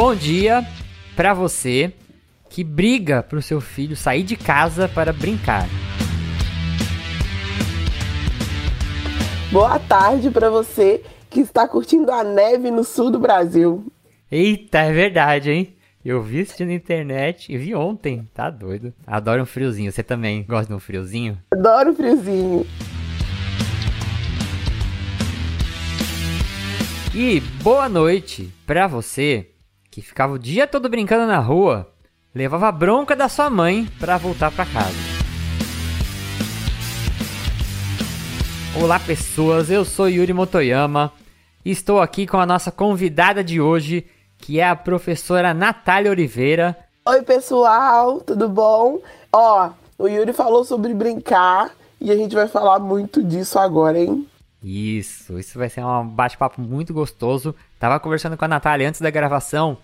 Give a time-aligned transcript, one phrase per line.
[0.00, 0.64] Bom dia
[1.16, 1.92] para você
[2.48, 5.66] que briga pro seu filho sair de casa para brincar.
[9.50, 13.90] Boa tarde para você que está curtindo a neve no sul do Brasil.
[14.30, 15.76] Eita, é verdade, hein?
[16.04, 18.94] Eu vi isso na internet e vi ontem, tá doido.
[19.04, 19.90] Adoro um friozinho.
[19.90, 21.36] Você também gosta de um friozinho?
[21.52, 22.64] Adoro friozinho.
[27.12, 29.48] E boa noite pra você
[29.98, 31.90] que ficava o dia todo brincando na rua,
[32.32, 34.94] levava a bronca da sua mãe para voltar para casa.
[38.80, 41.12] Olá pessoas, eu sou Yuri Motoyama
[41.64, 44.06] e estou aqui com a nossa convidada de hoje,
[44.38, 46.78] que é a professora Natália Oliveira.
[47.04, 49.00] Oi pessoal, tudo bom?
[49.32, 54.28] Ó, o Yuri falou sobre brincar e a gente vai falar muito disso agora, hein?
[54.62, 57.52] Isso, isso vai ser um bate-papo muito gostoso.
[57.80, 59.76] Tava conversando com a Natália antes da gravação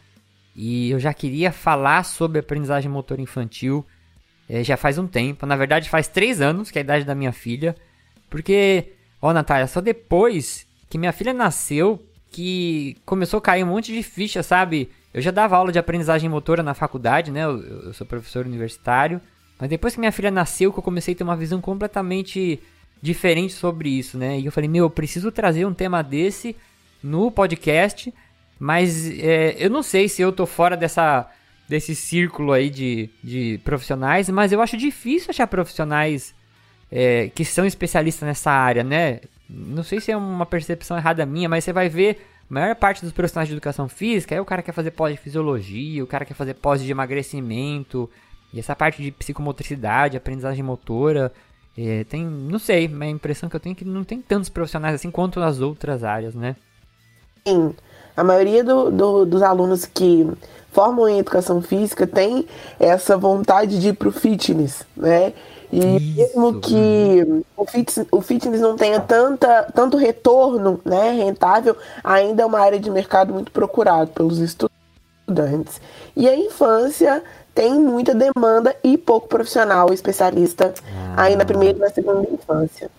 [0.55, 3.85] e eu já queria falar sobre aprendizagem motor infantil
[4.49, 5.47] é, já faz um tempo.
[5.47, 7.75] Na verdade, faz três anos, que é a idade da minha filha.
[8.31, 13.93] Porque, ó, Natália, só depois que minha filha nasceu que começou a cair um monte
[13.93, 14.91] de ficha, sabe?
[15.13, 17.45] Eu já dava aula de aprendizagem motora na faculdade, né?
[17.45, 19.21] Eu, eu sou professor universitário.
[19.59, 22.61] Mas depois que minha filha nasceu, que eu comecei a ter uma visão completamente
[23.01, 24.39] diferente sobre isso, né?
[24.39, 26.57] E eu falei, meu, eu preciso trazer um tema desse
[27.03, 28.13] no podcast
[28.65, 31.31] mas é, eu não sei se eu tô fora dessa,
[31.69, 36.35] desse círculo aí de, de profissionais, mas eu acho difícil achar profissionais
[36.91, 39.21] é, que são especialistas nessa área, né?
[39.51, 43.03] Não sei se é uma percepção errada minha, mas você vai ver a maior parte
[43.03, 46.25] dos profissionais de educação física, aí o cara quer fazer pós de fisiologia, o cara
[46.25, 48.09] quer fazer pós de emagrecimento,
[48.51, 51.31] e essa parte de psicomotricidade, aprendizagem motora,
[51.77, 54.49] é, tem, não sei, mas a impressão que eu tenho é que não tem tantos
[54.49, 56.57] profissionais assim quanto nas outras áreas, né?
[57.47, 57.75] Sim.
[58.17, 60.27] A maioria do, do, dos alunos que
[60.71, 62.47] formam em educação física tem
[62.79, 65.33] essa vontade de ir para o fitness, né?
[65.73, 71.77] E Isso, mesmo que o fitness, o fitness não tenha tanta, tanto retorno né, rentável,
[72.03, 75.81] ainda é uma área de mercado muito procurado pelos estudantes.
[76.17, 80.75] E a infância tem muita demanda e pouco profissional especialista
[81.17, 81.23] ah.
[81.23, 82.91] aí na primeira e na segunda infância.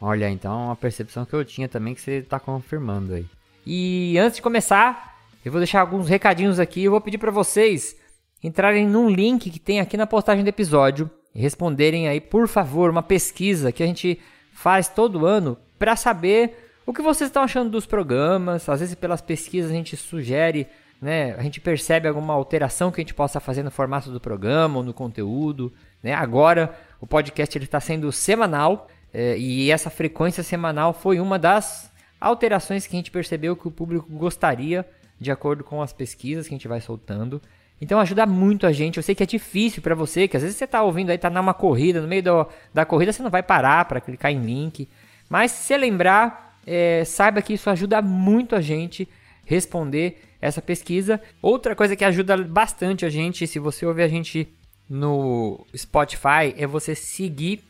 [0.00, 3.26] Olha, então é uma percepção que eu tinha também que você está confirmando aí.
[3.66, 6.84] E antes de começar, eu vou deixar alguns recadinhos aqui.
[6.84, 7.96] Eu vou pedir para vocês
[8.42, 12.90] entrarem num link que tem aqui na postagem do episódio e responderem aí, por favor,
[12.90, 14.20] uma pesquisa que a gente
[14.52, 18.68] faz todo ano para saber o que vocês estão achando dos programas.
[18.68, 20.66] Às vezes, pelas pesquisas, a gente sugere,
[21.00, 21.34] né?
[21.38, 24.84] A gente percebe alguma alteração que a gente possa fazer no formato do programa ou
[24.84, 25.72] no conteúdo.
[26.02, 26.12] Né?
[26.12, 31.90] Agora, o podcast está sendo semanal é, e essa frequência semanal foi uma das
[32.24, 34.86] alterações que a gente percebeu que o público gostaria,
[35.20, 37.40] de acordo com as pesquisas que a gente vai soltando.
[37.80, 38.96] Então ajuda muito a gente.
[38.96, 41.28] Eu sei que é difícil para você, que às vezes você tá ouvindo aí, tá
[41.28, 44.88] numa corrida, no meio do, da corrida você não vai parar para clicar em link.
[45.28, 49.08] Mas se você lembrar, é, saiba que isso ajuda muito a gente
[49.44, 51.20] responder essa pesquisa.
[51.42, 54.48] Outra coisa que ajuda bastante a gente, se você ouvir a gente
[54.88, 57.62] no Spotify, é você seguir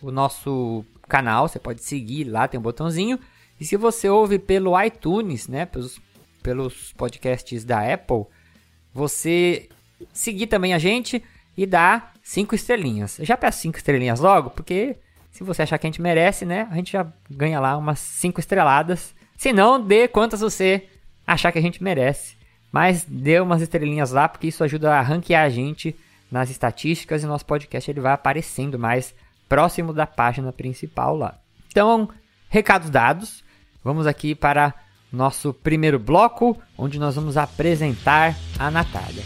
[0.00, 1.48] o nosso canal.
[1.48, 3.18] Você pode seguir lá, tem um botãozinho.
[3.60, 6.00] E se você ouve pelo iTunes, né, pelos,
[6.42, 8.24] pelos podcasts da Apple,
[8.92, 9.68] você
[10.12, 11.22] seguir também a gente
[11.56, 13.18] e dar cinco estrelinhas.
[13.18, 14.96] Eu já peço cinco estrelinhas logo, porque
[15.30, 18.40] se você achar que a gente merece, né, a gente já ganha lá umas cinco
[18.40, 19.14] estreladas.
[19.36, 20.86] Se não, dê quantas você
[21.26, 22.36] achar que a gente merece.
[22.70, 25.96] Mas dê umas estrelinhas lá, porque isso ajuda a ranquear a gente
[26.30, 29.14] nas estatísticas e nosso podcast ele vai aparecendo mais
[29.48, 31.38] próximo da página principal lá.
[31.68, 32.08] Então,
[32.48, 33.44] recados dados.
[33.86, 34.74] Vamos aqui para
[35.12, 39.22] nosso primeiro bloco, onde nós vamos apresentar a Natália.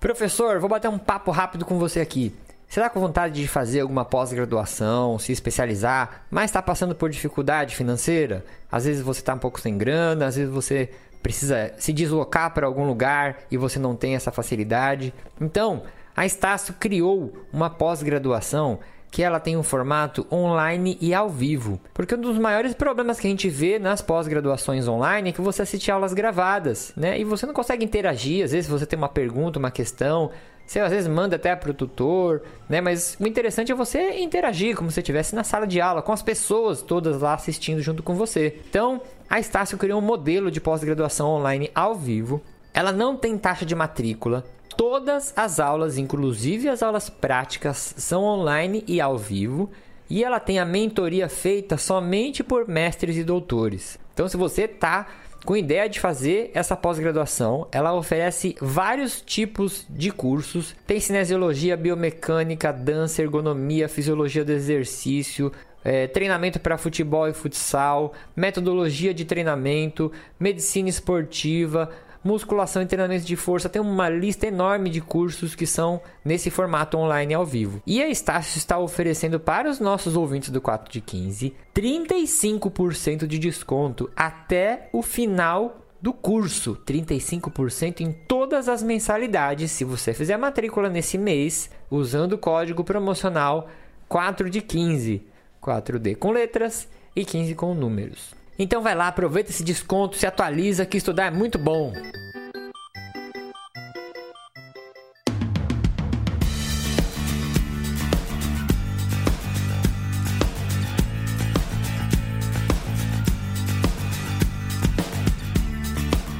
[0.00, 2.34] Professor, vou bater um papo rápido com você aqui.
[2.70, 7.74] Você está com vontade de fazer alguma pós-graduação, se especializar, mas está passando por dificuldade
[7.74, 8.44] financeira?
[8.70, 10.88] Às vezes você está um pouco sem grana, às vezes você
[11.20, 15.12] precisa se deslocar para algum lugar e você não tem essa facilidade.
[15.40, 15.82] Então,
[16.16, 18.78] a Estácio criou uma pós-graduação
[19.10, 21.80] que ela tem um formato online e ao vivo.
[21.92, 25.62] Porque um dos maiores problemas que a gente vê nas pós-graduações online é que você
[25.62, 27.18] assiste aulas gravadas, né?
[27.18, 30.30] E você não consegue interagir, às vezes você tem uma pergunta, uma questão,
[30.70, 32.80] você às vezes manda até para o tutor, né?
[32.80, 36.22] Mas o interessante é você interagir como se estivesse na sala de aula, com as
[36.22, 38.60] pessoas todas lá assistindo junto com você.
[38.68, 42.40] Então, a Estácio criou um modelo de pós-graduação online ao vivo.
[42.72, 44.44] Ela não tem taxa de matrícula,
[44.76, 49.68] Todas as aulas, inclusive as aulas práticas, são online e ao vivo.
[50.08, 53.98] E ela tem a mentoria feita somente por mestres e doutores.
[54.14, 55.06] Então, se você está
[55.44, 60.74] com ideia de fazer essa pós-graduação, ela oferece vários tipos de cursos.
[60.86, 65.50] Tem cinesiologia, biomecânica, dança, ergonomia, fisiologia do exercício,
[65.82, 71.90] é, treinamento para futebol e futsal, metodologia de treinamento, medicina esportiva,
[72.22, 73.68] musculação e treinamento de força.
[73.68, 77.82] Tem uma lista enorme de cursos que são nesse formato online ao vivo.
[77.86, 83.38] E a Estácio está oferecendo para os nossos ouvintes do 4 de 15 35% de
[83.38, 90.38] desconto até o final do curso, 35% em todas as mensalidades, se você fizer a
[90.38, 93.68] matrícula nesse mês, usando o código promocional
[94.08, 95.22] 4 de 15,
[95.62, 98.39] 4D com letras e 15 com números.
[98.62, 101.94] Então vai lá, aproveita esse desconto, se atualiza que estudar é muito bom.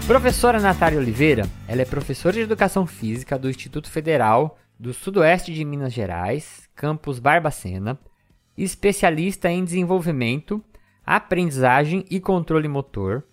[0.06, 5.64] Professora Natália Oliveira, ela é professora de Educação Física do Instituto Federal do Sudoeste de
[5.64, 7.98] Minas Gerais, campus Barbacena,
[8.58, 10.62] especialista em desenvolvimento
[11.16, 13.24] aprendizagem e controle motor,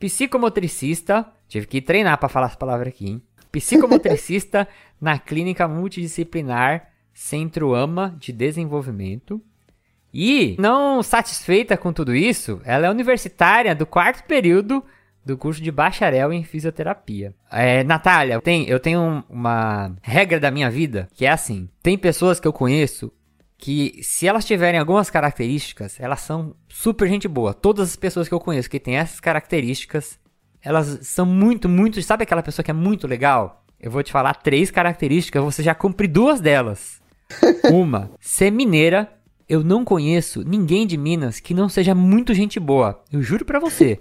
[0.00, 3.22] psicomotricista, tive que treinar para falar essa palavra aqui, hein?
[3.52, 4.66] Psicomotricista
[5.00, 9.40] na clínica multidisciplinar Centro AMA de Desenvolvimento.
[10.12, 14.84] E, não satisfeita com tudo isso, ela é universitária do quarto período
[15.24, 17.34] do curso de bacharel em fisioterapia.
[17.50, 22.40] É, Natália, tem, eu tenho uma regra da minha vida que é assim: tem pessoas
[22.40, 23.12] que eu conheço
[23.58, 27.54] que se elas tiverem algumas características, elas são super gente boa.
[27.54, 30.18] Todas as pessoas que eu conheço que têm essas características,
[30.62, 32.00] elas são muito, muito.
[32.02, 33.64] Sabe aquela pessoa que é muito legal?
[33.80, 37.00] Eu vou te falar três características, você já cumpre duas delas.
[37.72, 39.12] Uma, ser mineira.
[39.48, 43.00] Eu não conheço ninguém de Minas que não seja muito gente boa.
[43.12, 44.00] Eu juro pra você.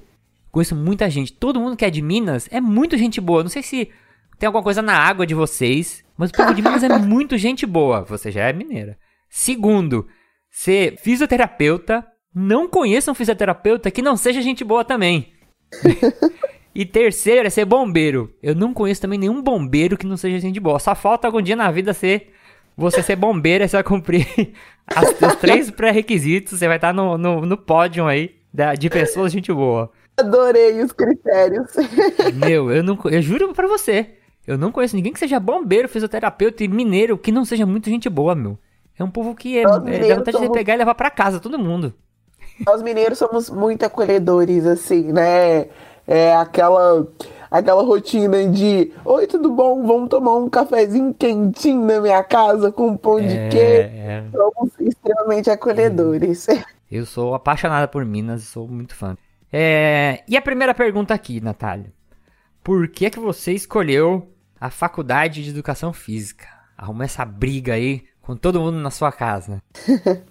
[0.51, 1.31] Conheço muita gente.
[1.31, 3.43] Todo mundo que é de Minas é muito gente boa.
[3.43, 3.91] Não sei se
[4.39, 7.63] tem alguma coisa na água de vocês, mas o povo de Minas é muito gente
[7.63, 8.01] boa.
[8.01, 8.97] Você já é mineira.
[9.29, 10.07] Segundo,
[10.49, 12.05] ser fisioterapeuta.
[12.33, 15.33] Não conheça um fisioterapeuta que não seja gente boa também.
[16.75, 18.33] e terceiro é ser bombeiro.
[18.43, 20.79] Eu não conheço também nenhum bombeiro que não seja gente boa.
[20.79, 22.33] Só falta algum dia na vida ser
[22.77, 24.27] você ser bombeiro e você vai cumprir
[24.87, 26.59] as, os três pré-requisitos.
[26.59, 28.35] Você vai estar no, no, no pódio aí
[28.77, 29.91] de pessoas gente boa.
[30.17, 31.71] Adorei os critérios.
[32.35, 34.15] Meu, eu não eu juro pra você.
[34.47, 38.07] Eu não conheço ninguém que seja bombeiro, fisioterapeuta e mineiro que não seja muito gente
[38.07, 38.59] boa, meu.
[38.97, 40.47] É um povo que é, é dá vontade somos...
[40.47, 41.93] de pegar e levar para casa todo mundo.
[42.65, 45.67] Nós mineiros somos muito acolhedores, assim, né?
[46.07, 47.05] É aquela
[47.49, 49.85] aquela rotina de Oi, tudo bom?
[49.85, 53.89] Vamos tomar um cafezinho quentinho na minha casa com pão de é, queijo.
[53.89, 54.23] É.
[54.31, 56.47] Somos extremamente acolhedores.
[56.89, 59.17] Eu sou apaixonada por Minas, sou muito fã.
[59.51, 61.91] É, e a primeira pergunta aqui, Natália.
[62.63, 66.47] Por que que você escolheu a faculdade de educação física?
[66.77, 69.61] Arrumou essa briga aí com todo mundo na sua casa?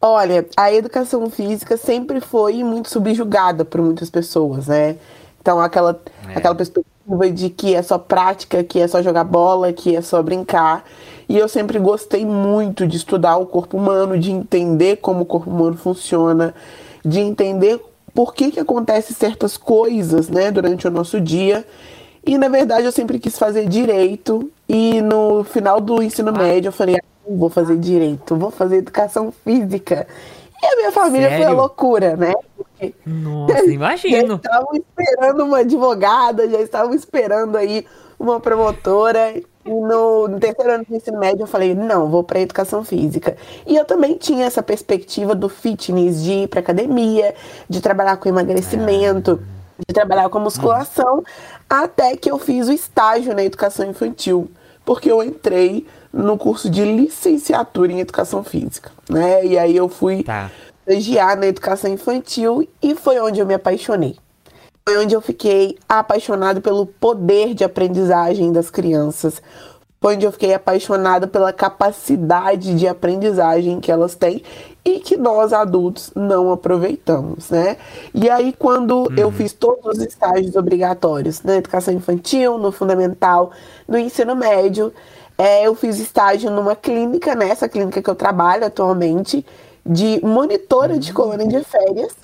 [0.00, 4.96] Olha, a educação física sempre foi muito subjugada por muitas pessoas, né?
[5.40, 6.38] Então, aquela, é.
[6.38, 10.22] aquela perspectiva de que é só prática, que é só jogar bola, que é só
[10.22, 10.84] brincar.
[11.28, 15.50] E eu sempre gostei muito de estudar o corpo humano, de entender como o corpo
[15.50, 16.54] humano funciona,
[17.04, 17.80] de entender
[18.14, 21.64] por que, que acontecem certas coisas, né, durante o nosso dia.
[22.26, 24.50] E na verdade eu sempre quis fazer direito.
[24.68, 29.32] E no final do ensino médio eu falei, ah, vou fazer direito, vou fazer educação
[29.44, 30.06] física.
[30.62, 31.44] E a minha família Sério?
[31.44, 32.34] foi a loucura, né?
[32.56, 34.40] Porque Nossa, imagino.
[34.42, 37.86] Já estavam esperando uma advogada, já estavam esperando aí
[38.18, 39.34] uma promotora.
[39.64, 43.36] E no, no terceiro ano do ensino médio eu falei, não, vou para educação física.
[43.66, 47.34] E eu também tinha essa perspectiva do fitness, de ir para academia,
[47.68, 49.40] de trabalhar com emagrecimento.
[49.42, 51.22] Ah de trabalhar com musculação,
[51.68, 54.50] até que eu fiz o estágio na educação infantil,
[54.84, 59.44] porque eu entrei no curso de licenciatura em educação física, né?
[59.44, 60.50] E aí eu fui Tá.
[60.86, 64.16] estagiar na educação infantil e foi onde eu me apaixonei.
[64.88, 69.42] Foi onde eu fiquei apaixonado pelo poder de aprendizagem das crianças.
[70.00, 74.42] Foi onde eu fiquei apaixonada pela capacidade de aprendizagem que elas têm
[74.84, 77.76] e que nós adultos não aproveitamos, né?
[78.14, 83.50] E aí quando eu fiz todos os estágios obrigatórios na educação infantil, no fundamental,
[83.86, 84.92] no ensino médio,
[85.36, 89.46] é, eu fiz estágio numa clínica, nessa clínica que eu trabalho atualmente,
[89.86, 92.14] de monitora de colônia de férias.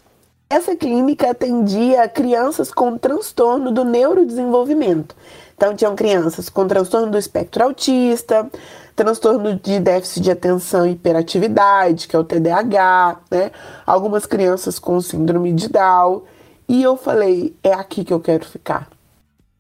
[0.51, 5.15] Essa clínica atendia crianças com transtorno do neurodesenvolvimento.
[5.57, 8.51] Então, tinham crianças com transtorno do espectro autista,
[8.95, 13.51] transtorno de déficit de atenção e hiperatividade, que é o TDAH, né?
[13.85, 16.23] Algumas crianças com síndrome de Down.
[16.69, 18.89] E eu falei, é aqui que eu quero ficar.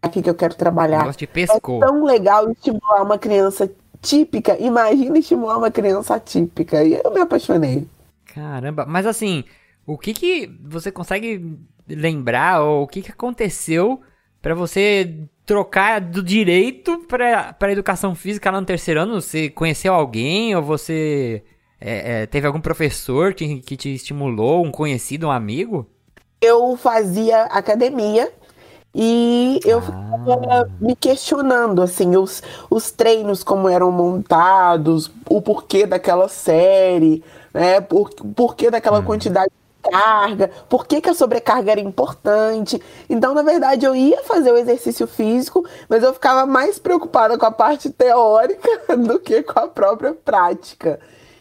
[0.02, 0.98] É aqui que eu quero trabalhar.
[0.98, 1.82] negócio te pescou.
[1.82, 4.56] É tão legal estimular uma criança típica.
[4.58, 6.84] Imagina estimular uma criança atípica.
[6.84, 7.86] E eu me apaixonei.
[8.26, 9.44] Caramba, mas assim,
[9.86, 14.00] o que que você consegue lembrar ou o que que aconteceu
[14.40, 19.20] pra você trocar do direito para educação física lá no terceiro ano?
[19.20, 21.44] Você conheceu alguém ou você
[21.80, 25.88] é, é, teve algum professor que, que te estimulou, um conhecido, um amigo?
[26.40, 28.32] eu fazia academia
[28.94, 29.80] e eu Ah.
[29.80, 37.22] ficava me questionando assim os, os treinos como eram montados o porquê daquela série
[37.52, 39.50] né por, porquê daquela quantidade
[39.84, 44.52] de carga por que, que a sobrecarga era importante então na verdade eu ia fazer
[44.52, 49.58] o exercício físico mas eu ficava mais preocupada com a parte teórica do que com
[49.60, 51.00] a própria prática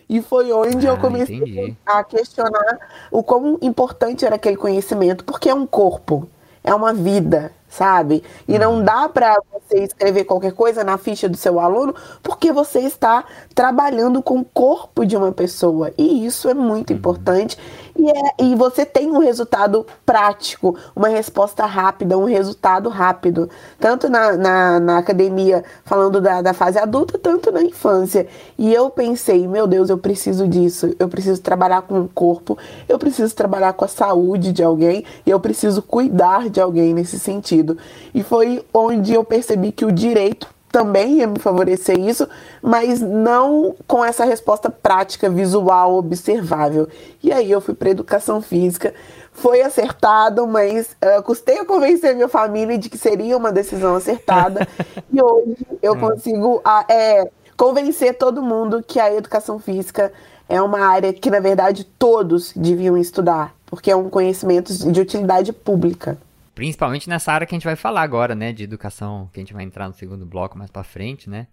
[0.10, 1.78] e foi onde eu Ah, comecei entendi.
[1.86, 2.80] a questionar
[3.12, 6.30] o quão importante era aquele conhecimento, porque é um corpo,
[6.64, 8.24] é uma vida, sabe?
[8.48, 12.80] E não dá para você escrever qualquer coisa na ficha do seu aluno, porque você
[12.82, 15.92] está trabalhando com o corpo de uma pessoa.
[15.98, 17.58] E isso é muito importante.
[17.96, 23.50] E, é, e você tem um resultado prático, uma resposta rápida, um resultado rápido.
[23.80, 28.28] Tanto na, na, na academia, falando da, da fase adulta, tanto na infância.
[28.58, 30.96] E eu pensei, meu Deus, eu preciso disso.
[30.98, 32.58] Eu preciso trabalhar com o corpo,
[32.90, 37.20] eu preciso trabalhar com a saúde de alguém, e eu preciso cuidar de alguém nesse
[37.20, 37.78] sentido.
[38.14, 42.28] E foi onde eu percebi que o direito também ia me favorecer isso,
[42.60, 46.88] mas não com essa resposta prática, visual, observável.
[47.22, 48.92] E aí eu fui para educação física.
[49.32, 54.68] Foi acertado, mas uh, custei a convencer minha família de que seria uma decisão acertada.
[55.14, 60.12] e hoje eu consigo uh, é, convencer todo mundo que a educação física
[60.50, 65.54] é uma área que, na verdade, todos deviam estudar, porque é um conhecimento de utilidade
[65.54, 66.18] pública.
[66.56, 68.52] Principalmente nessa área que a gente vai falar agora, né?
[68.52, 71.48] De educação, que a gente vai entrar no segundo bloco mais pra frente, né?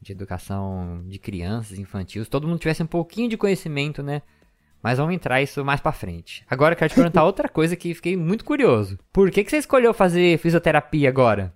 [0.00, 2.22] De educação de crianças, infantil.
[2.24, 4.22] Se todo mundo tivesse um pouquinho de conhecimento, né?
[4.82, 6.44] Mas vamos entrar isso mais pra frente.
[6.48, 8.98] Agora eu quero te perguntar outra coisa que fiquei muito curioso.
[9.12, 11.52] Por que, que você escolheu fazer fisioterapia agora?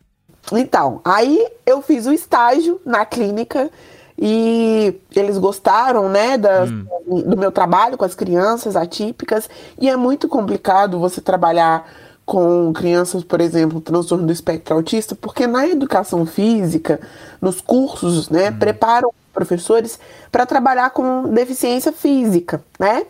[0.51, 3.71] Então, aí eu fiz o estágio na clínica
[4.19, 9.49] e eles gostaram, né, das, do meu trabalho com as crianças atípicas.
[9.79, 11.87] E é muito complicado você trabalhar
[12.29, 17.01] com crianças, por exemplo, transtorno do espectro autista, porque na educação física,
[17.41, 19.99] nos cursos, né, preparam professores
[20.31, 23.07] para trabalhar com deficiência física, né?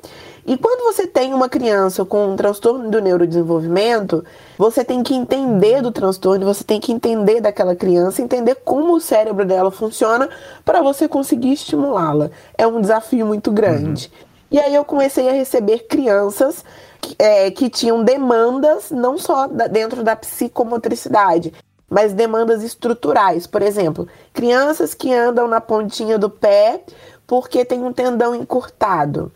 [0.47, 4.25] E quando você tem uma criança com um transtorno do neurodesenvolvimento,
[4.57, 9.01] você tem que entender do transtorno, você tem que entender daquela criança, entender como o
[9.01, 10.29] cérebro dela funciona
[10.65, 12.31] para você conseguir estimulá-la.
[12.57, 14.13] É um desafio muito grande.
[14.51, 16.65] E aí eu comecei a receber crianças
[17.19, 21.53] é, que tinham demandas não só da- dentro da psicomotricidade,
[21.89, 23.47] mas demandas estruturais.
[23.47, 26.83] Por exemplo, crianças que andam na pontinha do pé
[27.27, 29.33] porque tem um tendão encurtado.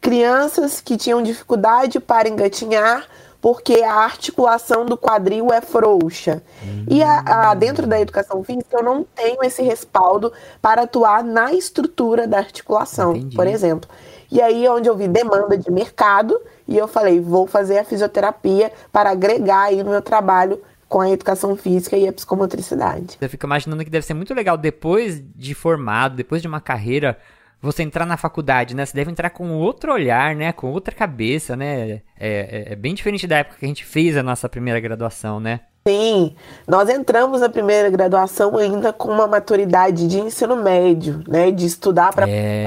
[0.00, 3.06] Crianças que tinham dificuldade para engatinhar
[3.40, 6.42] porque a articulação do quadril é frouxa.
[6.88, 11.52] E a- a- dentro da educação física, eu não tenho esse respaldo para atuar na
[11.52, 13.36] estrutura da articulação, Entendi.
[13.36, 13.88] por exemplo.
[14.30, 18.72] E aí onde eu vi demanda de mercado e eu falei, vou fazer a fisioterapia
[18.92, 23.16] para agregar aí no meu trabalho com a educação física e a psicomotricidade.
[23.20, 27.18] Eu fico imaginando que deve ser muito legal depois de formado, depois de uma carreira,
[27.60, 28.86] você entrar na faculdade, né?
[28.86, 30.52] Você deve entrar com outro olhar, né?
[30.52, 31.90] Com outra cabeça, né?
[31.90, 35.40] É, é- é bem diferente da época que a gente fez a nossa primeira graduação,
[35.40, 35.60] né?
[35.88, 36.34] Sim,
[36.66, 41.50] nós entramos na primeira graduação ainda com uma maturidade de ensino médio, né?
[41.50, 42.64] De estudar para É.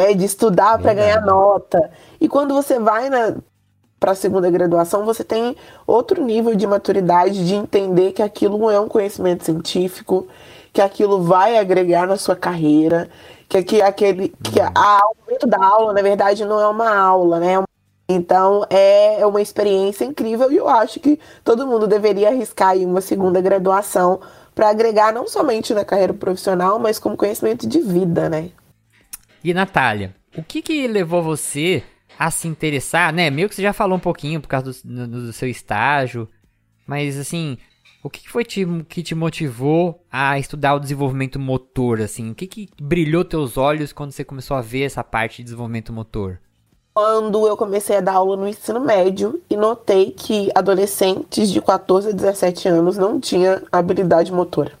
[0.00, 1.90] é, de estudar para ganhar nota.
[2.20, 3.10] E quando você vai
[3.98, 5.54] para a segunda graduação, você tem
[5.86, 10.26] outro nível de maturidade de entender que aquilo é um conhecimento científico,
[10.72, 13.08] que aquilo vai agregar na sua carreira,
[13.48, 17.38] que, que aquele que a, o momento da aula, na verdade, não é uma aula,
[17.38, 17.62] né?
[18.08, 23.00] Então é uma experiência incrível e eu acho que todo mundo deveria arriscar aí uma
[23.00, 24.20] segunda graduação
[24.54, 28.50] para agregar não somente na carreira profissional, mas como conhecimento de vida, né?
[29.42, 31.82] E Natália, o que que levou você
[32.18, 33.30] a se interessar, né?
[33.30, 36.28] Meio que você já falou um pouquinho por causa do, do seu estágio,
[36.86, 37.56] mas assim,
[38.02, 42.30] o que foi te, que te motivou a estudar o desenvolvimento motor, assim?
[42.30, 45.92] O que, que brilhou teus olhos quando você começou a ver essa parte de desenvolvimento
[45.92, 46.38] motor?
[46.92, 52.08] Quando eu comecei a dar aula no ensino médio e notei que adolescentes de 14
[52.08, 54.72] a 17 anos não tinham habilidade motora.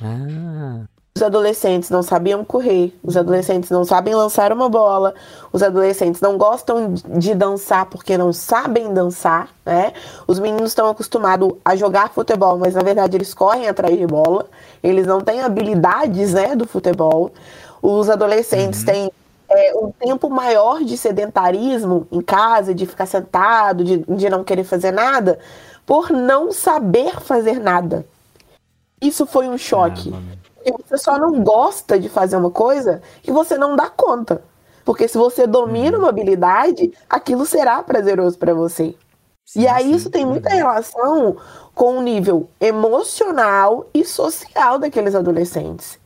[0.00, 0.84] Ah.
[1.16, 5.14] Os adolescentes não sabiam correr, os adolescentes não sabem lançar uma bola,
[5.52, 9.92] os adolescentes não gostam de dançar porque não sabem dançar, né?
[10.26, 14.46] Os meninos estão acostumados a jogar futebol, mas na verdade eles correm atrás de bola,
[14.82, 17.30] eles não têm habilidades, né, do futebol.
[17.80, 18.86] Os adolescentes uhum.
[18.86, 19.12] têm
[19.48, 24.64] é, um tempo maior de sedentarismo em casa, de ficar sentado, de, de não querer
[24.64, 25.38] fazer nada,
[25.86, 28.04] por não saber fazer nada.
[29.00, 30.12] Isso foi um choque.
[30.12, 34.42] Ah, e você só não gosta de fazer uma coisa que você não dá conta.
[34.84, 36.04] Porque se você domina uhum.
[36.04, 38.94] uma habilidade, aquilo será prazeroso para você.
[39.44, 41.36] Sim, e aí sim, isso tem muita relação
[41.74, 45.98] com o nível emocional e social daqueles adolescentes.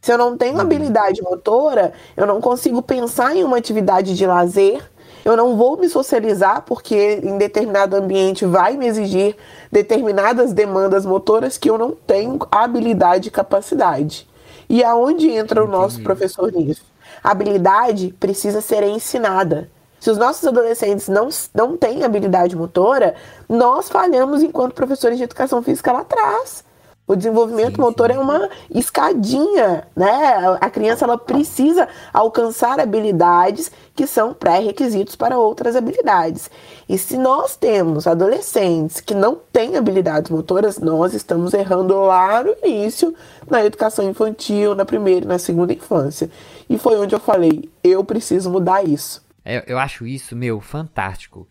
[0.00, 0.60] Se eu não tenho uhum.
[0.60, 4.88] habilidade motora, eu não consigo pensar em uma atividade de lazer
[5.26, 9.36] eu não vou me socializar porque em determinado ambiente vai me exigir
[9.72, 14.28] determinadas demandas motoras que eu não tenho habilidade e capacidade.
[14.68, 16.84] E aonde entra o nosso professor nisso?
[17.24, 19.68] A habilidade precisa ser ensinada.
[19.98, 23.16] Se os nossos adolescentes não, não têm habilidade motora,
[23.48, 26.62] nós falhamos enquanto professores de educação física lá atrás.
[27.06, 28.16] O desenvolvimento sim, motor sim.
[28.16, 30.58] é uma escadinha, né?
[30.60, 36.50] A criança ela precisa alcançar habilidades que são pré-requisitos para outras habilidades.
[36.88, 42.54] E se nós temos adolescentes que não têm habilidades motoras, nós estamos errando lá no
[42.64, 43.14] início,
[43.48, 46.28] na educação infantil, na primeira e na segunda infância.
[46.68, 49.24] E foi onde eu falei, eu preciso mudar isso.
[49.44, 51.46] É, eu acho isso, meu, fantástico.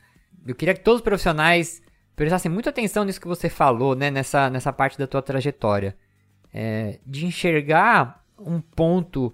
[0.46, 1.82] Eu queria que todos os profissionais
[2.16, 4.10] prestassem muita atenção nisso que você falou, né?
[4.10, 5.96] Nessa, nessa parte da tua trajetória.
[6.54, 9.34] É, de enxergar um ponto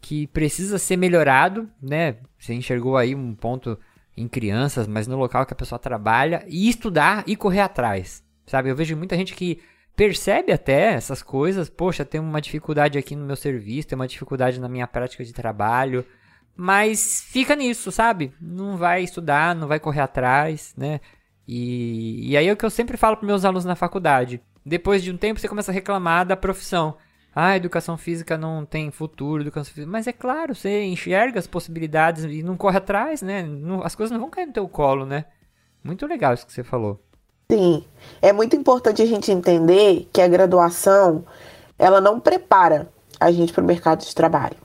[0.00, 2.16] que precisa ser melhorado, né?
[2.38, 3.78] Você enxergou aí um ponto
[4.16, 8.70] em crianças, mas no local que a pessoa trabalha, e estudar e correr atrás, sabe?
[8.70, 9.60] Eu vejo muita gente que
[9.96, 14.60] percebe até essas coisas, poxa, tem uma dificuldade aqui no meu serviço, tem uma dificuldade
[14.60, 16.04] na minha prática de trabalho,
[16.56, 18.32] mas fica nisso, sabe?
[18.40, 21.00] Não vai estudar, não vai correr atrás, né?
[21.46, 24.40] E, e aí é o que eu sempre falo para meus alunos na faculdade.
[24.64, 26.96] Depois de um tempo você começa a reclamar da profissão.
[27.34, 29.90] Ah, educação física não tem futuro, educação física.
[29.90, 33.42] Mas é claro, você enxerga as possibilidades e não corre atrás, né?
[33.42, 35.24] Não, as coisas não vão cair no teu colo, né?
[35.82, 37.00] Muito legal isso que você falou.
[37.50, 37.84] Sim,
[38.22, 41.24] é muito importante a gente entender que a graduação
[41.78, 42.88] ela não prepara
[43.20, 44.56] a gente para o mercado de trabalho.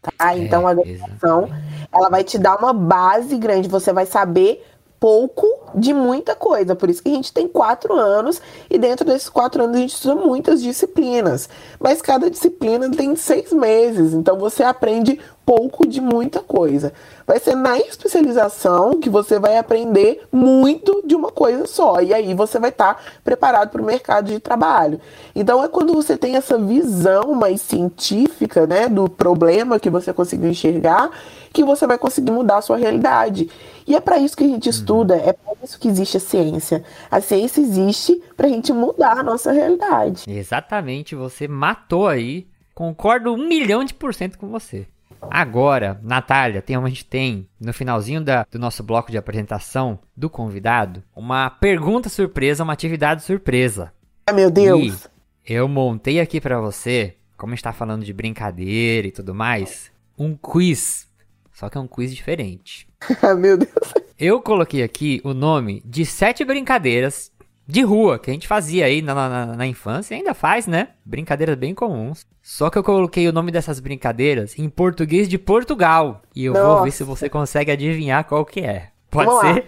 [0.00, 0.12] Tá?
[0.30, 1.48] É, então a graduação
[1.92, 4.64] ela vai te dar uma base grande, você vai saber
[4.98, 6.74] pouco de muita coisa.
[6.74, 9.94] Por isso que a gente tem quatro anos e dentro desses quatro anos a gente
[9.94, 11.48] estuda muitas disciplinas.
[11.78, 16.92] Mas cada disciplina tem seis meses, então você aprende pouco de muita coisa.
[17.24, 22.02] Vai ser na especialização que você vai aprender muito de uma coisa só.
[22.02, 25.00] E aí você vai estar tá preparado para o mercado de trabalho.
[25.36, 30.50] Então é quando você tem essa visão mais científica né, do problema que você conseguiu
[30.50, 31.10] enxergar
[31.52, 33.48] que você vai conseguir mudar a sua realidade.
[33.86, 36.84] E é para isso que a gente estuda, é para isso que existe a ciência.
[37.10, 40.24] A ciência existe para a gente mudar a nossa realidade.
[40.28, 42.46] Exatamente, você matou aí.
[42.74, 44.86] Concordo um milhão de por cento com você.
[45.30, 50.30] Agora, Natália, tem, a gente tem no finalzinho da, do nosso bloco de apresentação do
[50.30, 53.92] convidado uma pergunta surpresa, uma atividade surpresa.
[54.26, 55.08] Ai, meu Deus!
[55.48, 59.34] E eu montei aqui para você, como a gente tá falando de brincadeira e tudo
[59.34, 61.08] mais, um quiz.
[61.52, 62.88] Só que é um quiz diferente.
[63.22, 63.94] Ai, meu Deus!
[64.18, 67.30] Eu coloquei aqui o nome de sete brincadeiras
[67.66, 70.88] de rua que a gente fazia aí na, na, na infância e ainda faz, né?
[71.04, 72.26] Brincadeiras bem comuns.
[72.42, 76.22] Só que eu coloquei o nome dessas brincadeiras em português de Portugal.
[76.34, 76.66] E eu Nossa.
[76.66, 78.90] vou ver se você consegue adivinhar qual que é.
[79.10, 79.54] Pode vamos ser?
[79.54, 79.64] Lá.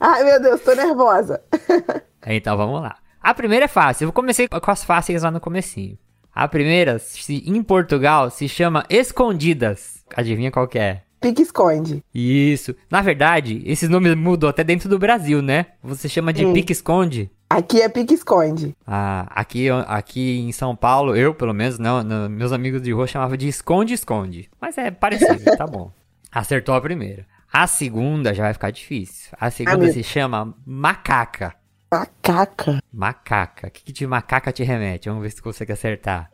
[0.14, 1.40] Ai, meu Deus, tô nervosa.
[2.26, 2.96] então vamos lá.
[3.22, 4.08] A primeira é fácil.
[4.08, 5.98] Eu comecei com as fáceis lá no comecinho.
[6.34, 10.04] A primeira, se, em Portugal, se chama Escondidas.
[10.16, 11.02] Adivinha qual que é?
[11.20, 12.02] Pique-esconde.
[12.14, 12.74] Isso.
[12.90, 15.66] Na verdade, esses nomes mudam até dentro do Brasil, né?
[15.82, 18.76] Você chama de pique-esconde Aqui é pique-esconde.
[18.86, 23.08] Ah, aqui, aqui em São Paulo, eu pelo menos, não, não, meus amigos de rua
[23.08, 24.48] chamavam de esconde-esconde.
[24.60, 25.90] Mas é parecido, tá bom.
[26.30, 27.26] Acertou a primeira.
[27.52, 29.32] A segunda já vai ficar difícil.
[29.38, 31.52] A segunda se chama macaca.
[31.92, 32.80] Macaca.
[32.92, 33.66] Macaca.
[33.66, 35.08] O que, que de macaca te remete?
[35.08, 36.30] Vamos ver se consegue acertar.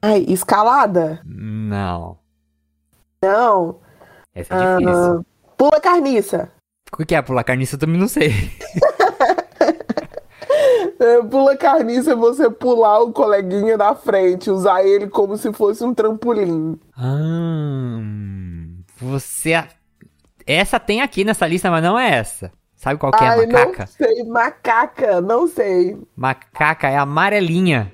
[0.00, 1.20] Ai, escalada?
[1.24, 2.18] Não.
[3.20, 3.80] Não.
[4.34, 5.18] Essa é difícil.
[5.18, 5.20] Ah,
[5.56, 6.50] pula carniça.
[6.98, 7.76] O que é pular carniça?
[7.76, 8.32] Eu também não sei.
[10.98, 15.82] É, pula carniça é você pular o coleguinha da frente, usar ele como se fosse
[15.82, 16.78] um trampolim.
[16.96, 17.98] Ah,
[18.98, 19.64] você.
[20.46, 22.52] Essa tem aqui nessa lista, mas não é essa.
[22.76, 23.78] Sabe qual que é a macaca?
[23.78, 25.98] não sei, macaca, não sei.
[26.16, 27.92] Macaca é amarelinha.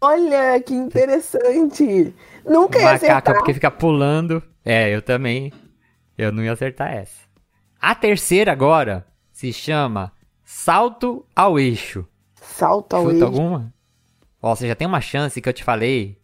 [0.00, 2.14] Olha, que interessante.
[2.44, 3.34] Nunca ia Macaca acertar.
[3.36, 4.40] porque fica pulando.
[4.64, 5.52] É, eu também.
[6.16, 7.24] Eu não ia acertar essa.
[7.80, 10.12] A terceira agora se chama
[10.44, 12.06] Salto ao Eixo.
[12.40, 13.24] Salto ao Chuta eixo.
[13.24, 13.74] alguma?
[14.40, 16.18] Ó, você já tem uma chance que eu te falei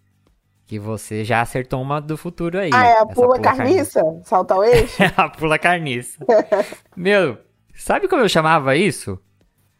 [0.66, 2.70] que você já acertou uma do futuro aí.
[2.72, 4.02] Ah, é a Essa pula carniça?
[4.24, 5.02] Salto ao eixo?
[5.16, 6.24] a pula carniça.
[6.96, 7.38] Meu,
[7.74, 9.18] sabe como eu chamava isso?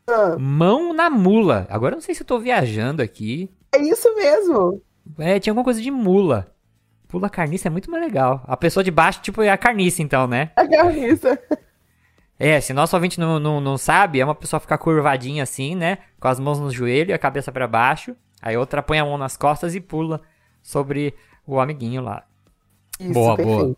[0.08, 1.66] Ah, Mão na mula.
[1.70, 3.48] Agora eu não sei se eu tô viajando aqui.
[3.72, 4.82] é isso mesmo.
[5.18, 6.52] É, tinha alguma coisa de mula.
[7.10, 8.42] Pula carniça é muito mais legal.
[8.46, 10.52] A pessoa de baixo, tipo, é a carniça, então, né?
[10.56, 11.38] A carniça.
[12.42, 15.98] É, se nosso ouvinte não, não, não sabe, é uma pessoa ficar curvadinha assim, né?
[16.18, 18.16] Com as mãos no joelho e a cabeça pra baixo.
[18.40, 20.22] Aí outra põe a mão nas costas e pula
[20.62, 21.14] sobre
[21.46, 22.24] o amiguinho lá.
[22.98, 23.58] Isso, boa, perfeito.
[23.58, 23.76] boa.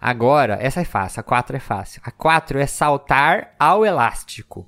[0.00, 1.20] Agora, essa é fácil.
[1.20, 2.00] A 4 é fácil.
[2.02, 4.66] A 4 é saltar ao elástico.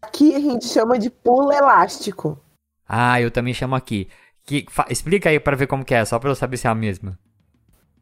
[0.00, 2.40] Aqui a gente chama de pula elástico.
[2.88, 4.08] Ah, eu também chamo aqui.
[4.46, 6.74] Que, explica aí pra ver como que é, só pra eu saber se é a
[6.74, 7.18] mesma.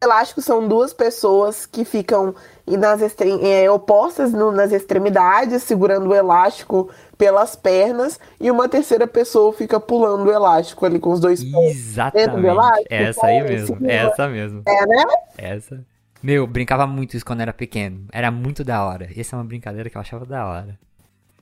[0.03, 2.35] Elástico são duas pessoas que ficam
[2.67, 3.01] nas
[3.41, 9.79] é, opostas no- nas extremidades, segurando o elástico pelas pernas, e uma terceira pessoa fica
[9.79, 11.75] pulando o elástico ali com os dois pés.
[11.75, 12.45] Exatamente.
[12.45, 13.67] elástico, Essa aí mesmo.
[13.67, 13.91] segura.
[13.91, 14.61] Essa mesmo.
[14.67, 15.03] É, né?
[15.37, 15.83] Essa.
[16.21, 18.05] Meu, brincava muito isso quando era pequeno.
[18.11, 19.09] Era muito da hora.
[19.17, 20.77] Essa é uma brincadeira que eu achava da hora.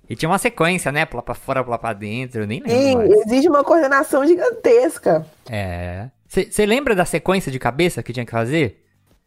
[0.09, 1.05] E tinha uma sequência, né?
[1.05, 2.41] Pular pra fora, pular pra dentro.
[2.41, 5.25] Eu nem lembro Sim, exige uma coordenação gigantesca.
[5.49, 6.09] É.
[6.27, 8.83] Você lembra da sequência de cabeça que tinha que fazer?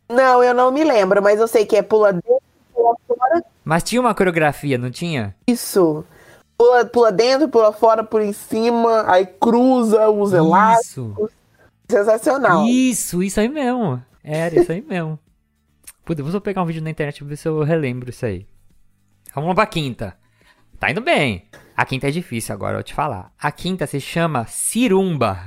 [0.09, 2.43] Não, eu não me lembro, mas eu sei que é pula dentro,
[2.75, 3.45] pula fora.
[3.65, 5.35] Mas tinha uma coreografia, não tinha?
[5.47, 6.05] Isso.
[6.59, 11.31] Pula, pula dentro, pula fora, pula em cima, aí cruza os elásticos.
[11.31, 11.31] Isso.
[11.89, 12.67] Sensacional.
[12.67, 14.03] Isso, isso aí mesmo.
[14.23, 15.19] Era isso aí mesmo.
[16.05, 18.47] Puta, vou pegar um vídeo na internet pra ver se eu relembro isso aí.
[19.35, 20.17] Vamos pra quinta.
[20.79, 21.49] Tá indo bem.
[21.77, 23.33] A quinta é difícil agora, eu vou te falar.
[23.39, 25.39] A quinta se chama Cirumba.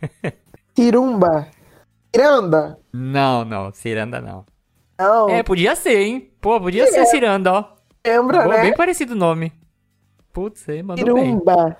[0.76, 1.48] Cirumba.
[2.14, 2.78] Ciranda.
[2.92, 4.44] Não, não, ciranda não.
[4.98, 6.30] Não, É, podia ser, hein?
[6.40, 7.64] Pô, podia ser ciranda, ó.
[8.06, 8.62] lembra, Pô, né?
[8.62, 9.52] bem parecido o nome.
[10.32, 11.24] Putz, você mandou bem.
[11.24, 11.76] Cirumba.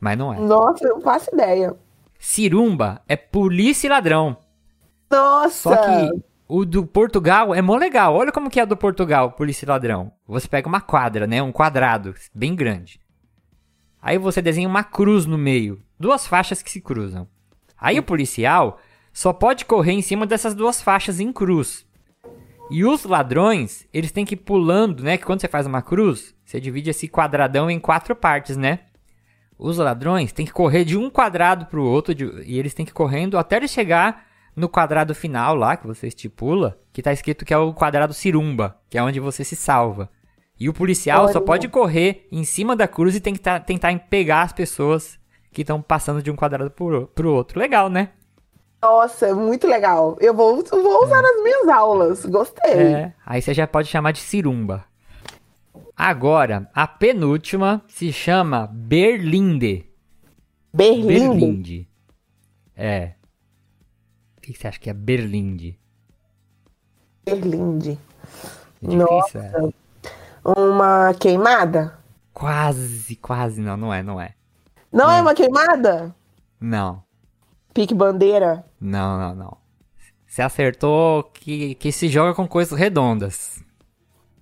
[0.00, 0.38] Mas não é.
[0.38, 1.74] Nossa, eu não faço ideia.
[2.18, 4.36] Cirumba é polícia e ladrão.
[5.10, 5.70] Nossa!
[5.70, 8.14] Só que o do Portugal é mó legal.
[8.14, 10.12] Olha como que é do Portugal, polícia ladrão.
[10.26, 11.42] Você pega uma quadra, né?
[11.42, 13.00] Um quadrado bem grande.
[14.00, 15.80] Aí você desenha uma cruz no meio.
[15.98, 17.26] Duas faixas que se cruzam.
[17.78, 18.78] Aí o policial
[19.12, 21.86] só pode correr em cima dessas duas faixas em cruz.
[22.70, 25.16] E os ladrões, eles têm que ir pulando, né?
[25.16, 28.80] Que quando você faz uma cruz, você divide esse quadradão em quatro partes, né?
[29.58, 32.90] Os ladrões têm que correr de um quadrado pro outro de- e eles têm que
[32.90, 37.44] ir correndo até eles chegar no quadrado final lá que você estipula, que tá escrito
[37.44, 40.08] que é o quadrado cirumba, que é onde você se salva.
[40.58, 41.46] E o policial só Olha.
[41.46, 45.18] pode correr em cima da cruz e tem que tá- tentar pegar as pessoas
[45.52, 47.58] que estão passando de um quadrado pro, pro outro.
[47.58, 48.10] Legal, né?
[48.80, 50.16] Nossa, muito legal.
[50.20, 52.24] Eu vou, vou usar nas minhas aulas.
[52.26, 52.72] Gostei.
[52.72, 53.12] É.
[53.24, 54.84] Aí você já pode chamar de cirumba.
[55.96, 59.86] Agora, a penúltima se chama Berlinde.
[60.72, 61.06] Berlim.
[61.06, 61.88] Berlinde.
[62.76, 63.12] É.
[64.44, 65.78] O que que você acha que é Berlinde?
[67.24, 67.98] Berlinde.
[68.82, 69.52] É difícil, é?
[70.44, 71.98] Uma queimada?
[72.34, 74.34] Quase, quase não, não é, não é.
[74.92, 76.14] Não é uma queimada?
[76.60, 77.02] Não,
[77.72, 78.66] Pique bandeira?
[78.78, 79.56] não, não, não.
[80.26, 83.62] Você acertou que, que se joga com coisas redondas.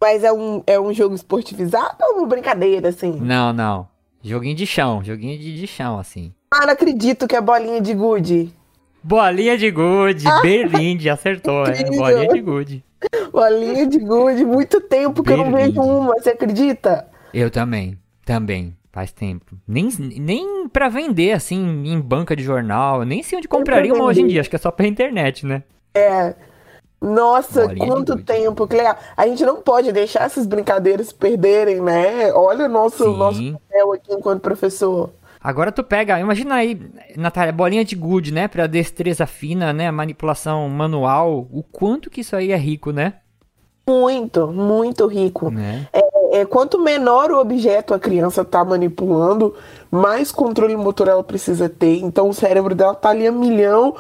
[0.01, 3.13] Mas é um, é um jogo esportivizado ou uma brincadeira, assim?
[3.21, 3.89] Não, não.
[4.21, 6.35] Joguinho de chão, joguinho de, de chão, assim.
[6.51, 8.53] Ah, não acredito que é bolinha de gude.
[9.03, 11.73] Bolinha de gude, Berlinde, acertou, é.
[11.73, 11.99] incrível.
[11.99, 12.85] Bolinha de gude.
[13.33, 14.45] Bolinha de gude.
[14.45, 15.79] Muito tempo que eu não Berlinde.
[15.79, 17.09] vejo uma, você acredita?
[17.35, 19.57] Eu também, também, faz tempo.
[19.67, 23.05] Nem, nem pra vender, assim, em banca de jornal.
[23.05, 25.45] Nem sei onde compraria pra uma hoje em dia, acho que é só pra internet,
[25.47, 25.63] né?
[25.95, 26.35] É.
[27.01, 28.97] Nossa, Bolinha quanto tempo, que legal.
[29.17, 32.33] A gente não pode deixar essas brincadeiras perderem, né?
[32.33, 33.17] Olha o nosso, Sim.
[33.17, 35.11] nosso papel aqui enquanto professor.
[35.43, 36.81] Agora tu pega, imagina aí,
[37.17, 38.47] Natália, bolinha de gude, né?
[38.47, 39.91] Pra destreza fina, né?
[39.91, 41.49] Manipulação manual.
[41.51, 43.15] O quanto que isso aí é rico, né?
[43.89, 45.51] Muito, muito rico.
[45.51, 45.89] né?
[46.33, 49.55] É, quanto menor o objeto a criança está manipulando,
[49.91, 51.99] mais controle motor ela precisa ter.
[51.99, 53.97] Então o cérebro dela tá ali a milhão,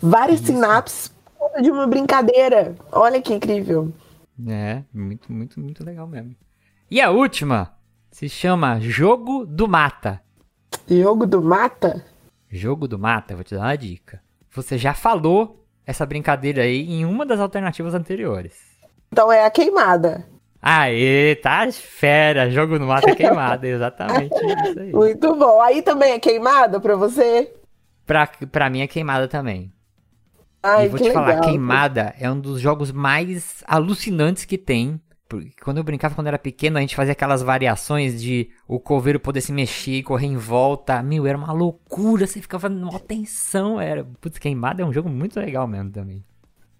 [0.00, 2.74] várias sinapses por conta de uma brincadeira.
[2.92, 3.92] Olha que incrível.
[4.48, 6.34] É, muito, muito, muito legal mesmo.
[6.90, 7.72] E a última
[8.10, 10.22] se chama Jogo do Mata.
[10.88, 12.04] Jogo do mata?
[12.50, 14.20] Jogo do Mata, vou te dar uma dica.
[14.50, 18.54] Você já falou essa brincadeira aí em uma das alternativas anteriores.
[19.12, 20.26] Então é a queimada.
[20.60, 22.50] Aê, tá fera.
[22.50, 24.92] Jogo do Mata é queimada, exatamente isso aí.
[24.92, 25.60] Muito bom.
[25.60, 27.54] Aí também é queimada pra você?
[28.04, 29.72] Pra, pra mim é queimada também.
[30.62, 31.24] Ai, e vou te legal.
[31.24, 35.00] falar, Queimada é um dos jogos mais alucinantes que tem.
[35.62, 39.40] Quando eu brincava quando era pequeno, a gente fazia aquelas variações de o coveiro poder
[39.40, 41.02] se mexer e correr em volta.
[41.02, 43.80] Meu, era uma loucura, você ficava numa tensão.
[43.80, 44.06] Era.
[44.20, 46.24] Putz, Queimada é um jogo muito legal mesmo também.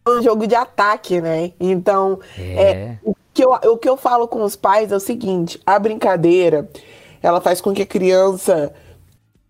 [0.07, 1.53] É um jogo de ataque, né?
[1.61, 2.99] Então, É.
[3.05, 6.69] o que, eu, o que eu falo com os pais é o seguinte: a brincadeira
[7.23, 8.73] ela faz com que a criança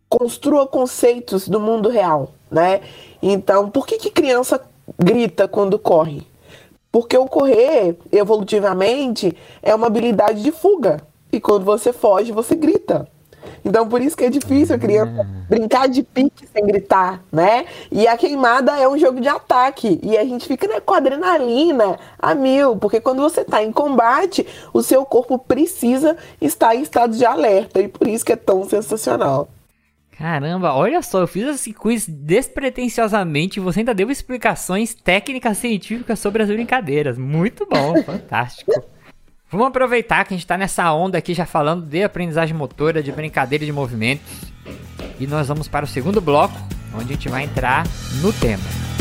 [0.08, 2.80] construa conceitos do mundo real, né?
[3.22, 4.60] Então, por que, que criança
[4.98, 6.26] grita quando corre?
[6.92, 11.00] Porque o correr, evolutivamente, é uma habilidade de fuga.
[11.32, 13.06] E quando você foge, você grita.
[13.64, 17.66] Então, por isso que é difícil a criança brincar de pique sem gritar, né?
[17.90, 20.00] E a queimada é um jogo de ataque.
[20.02, 22.76] E a gente fica né, com adrenalina a mil.
[22.76, 27.80] Porque quando você está em combate, o seu corpo precisa estar em estado de alerta.
[27.80, 29.48] E por isso que é tão sensacional.
[30.20, 36.18] Caramba, olha só, eu fiz esse quiz despretensiosamente e você ainda deu explicações técnicas científicas
[36.18, 37.16] sobre as brincadeiras.
[37.16, 38.70] Muito bom, fantástico.
[39.50, 43.10] Vamos aproveitar que a gente tá nessa onda aqui já falando de aprendizagem motora, de
[43.10, 44.52] brincadeira de movimentos.
[45.18, 46.54] E nós vamos para o segundo bloco,
[46.94, 47.86] onde a gente vai entrar
[48.20, 48.99] no tema.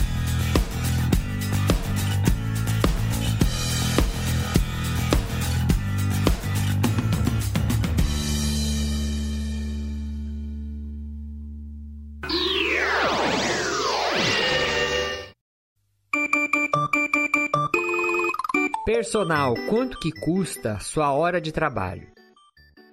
[18.91, 22.08] Personal, quanto que custa sua hora de trabalho?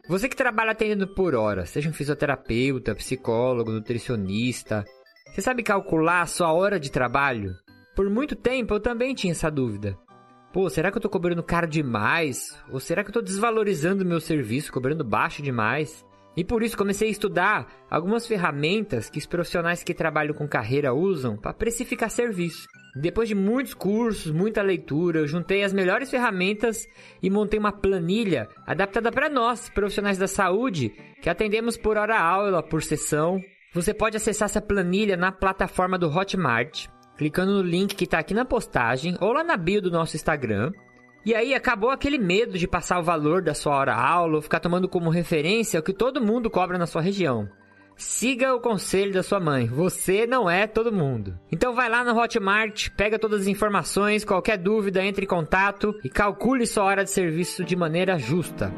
[0.07, 4.85] Você que trabalha atendendo por hora, seja um fisioterapeuta, psicólogo, nutricionista,
[5.33, 7.55] você sabe calcular a sua hora de trabalho?
[7.95, 9.97] Por muito tempo eu também tinha essa dúvida.
[10.53, 12.63] Pô, será que eu tô cobrando caro demais?
[12.71, 16.05] Ou será que eu tô desvalorizando meu serviço, cobrando baixo demais?
[16.37, 20.93] E por isso comecei a estudar algumas ferramentas que os profissionais que trabalham com carreira
[20.93, 22.67] usam para precificar serviço.
[22.95, 26.87] Depois de muitos cursos, muita leitura, eu juntei as melhores ferramentas
[27.23, 32.63] e montei uma planilha adaptada para nós, profissionais da saúde, que atendemos por hora aula,
[32.63, 33.41] por sessão.
[33.73, 38.35] Você pode acessar essa planilha na plataforma do Hotmart, clicando no link que está aqui
[38.35, 40.73] na postagem ou lá na bio do nosso Instagram.
[41.27, 44.61] E aí acabou aquele medo de passar o valor da sua hora aula ou ficar
[44.61, 47.49] tomando como referência o que todo mundo cobra na sua região.
[47.97, 49.67] Siga o conselho da sua mãe.
[49.67, 51.37] Você não é todo mundo.
[51.51, 56.09] Então vai lá no Hotmart, pega todas as informações, qualquer dúvida, entre em contato e
[56.09, 58.73] calcule sua hora de serviço de maneira justa.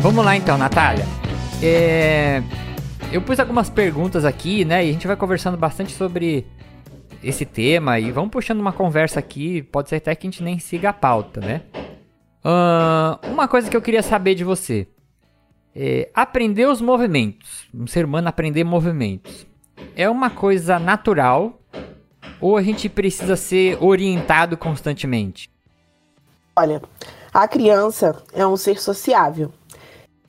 [0.00, 1.04] Vamos lá então, Natália.
[1.62, 2.42] É...
[3.12, 4.86] Eu pus algumas perguntas aqui, né?
[4.86, 6.46] E a gente vai conversando bastante sobre
[7.24, 9.62] esse tema e vamos puxando uma conversa aqui.
[9.62, 11.62] Pode ser até que a gente nem siga a pauta, né?
[12.44, 14.86] Ahn, uma coisa que eu queria saber de você.
[15.74, 17.68] É, aprender os movimentos.
[17.74, 19.44] Um ser humano aprender movimentos.
[19.96, 21.60] É uma coisa natural
[22.40, 25.50] ou a gente precisa ser orientado constantemente?
[26.54, 26.80] Olha,
[27.34, 29.52] a criança é um ser sociável.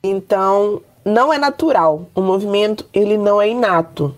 [0.02, 2.06] Então, não é natural.
[2.14, 4.14] O movimento, ele não é inato.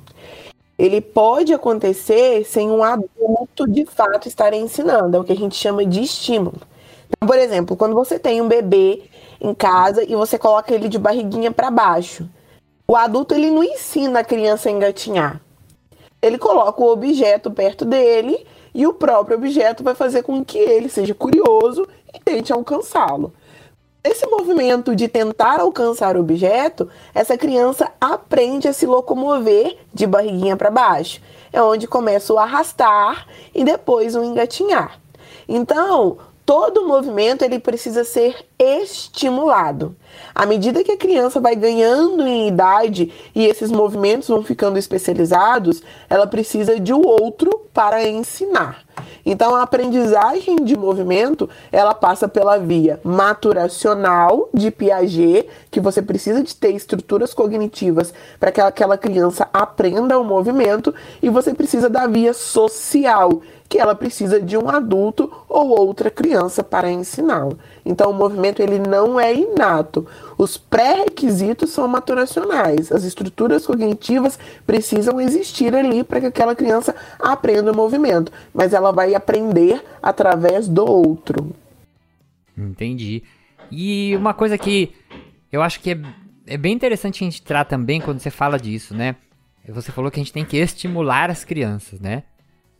[0.79, 5.17] Ele pode acontecer sem um adulto de fato estar ensinando.
[5.17, 6.61] É o que a gente chama de estímulo.
[7.07, 9.03] Então, por exemplo, quando você tem um bebê
[9.41, 12.29] em casa e você coloca ele de barriguinha para baixo,
[12.87, 15.41] o adulto ele não ensina a criança a engatinhar.
[16.21, 20.89] Ele coloca o objeto perto dele e o próprio objeto vai fazer com que ele
[20.89, 23.33] seja curioso e tente alcançá-lo.
[24.07, 30.59] Esse movimento de tentar alcançar o objeto, essa criança aprende a se locomover de barriguinha
[30.59, 31.23] para baixo.
[31.51, 35.01] É onde começa o arrastar e depois o engatinhar.
[35.49, 39.97] Então, todo movimento ele precisa ser estimulado.
[40.35, 45.83] À medida que a criança vai ganhando em idade e esses movimentos vão ficando especializados,
[46.11, 48.85] ela precisa de um outro para ensinar.
[49.25, 56.43] Então, a aprendizagem de movimento, ela passa pela via maturacional de Piaget, que você precisa
[56.43, 62.07] de ter estruturas cognitivas para que aquela criança aprenda o movimento, e você precisa da
[62.07, 67.59] via social, que ela precisa de um adulto ou outra criança para ensiná-lo.
[67.85, 70.07] Então, o movimento ele não é inato.
[70.37, 72.93] Os pré-requisitos são maturacionais.
[72.93, 78.93] As estruturas cognitivas precisam existir ali para que aquela criança aprenda o movimento, mas ela
[78.93, 81.51] vai aprender através do outro.
[82.57, 83.23] Entendi.
[83.71, 84.93] E uma coisa que
[85.51, 85.99] eu acho que é,
[86.47, 89.17] é bem interessante a gente entrar também quando você fala disso, né?
[89.67, 92.25] Você falou que a gente tem que estimular as crianças, né?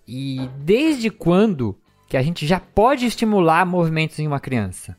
[0.07, 1.77] E desde quando
[2.09, 4.97] que a gente já pode estimular movimentos em uma criança?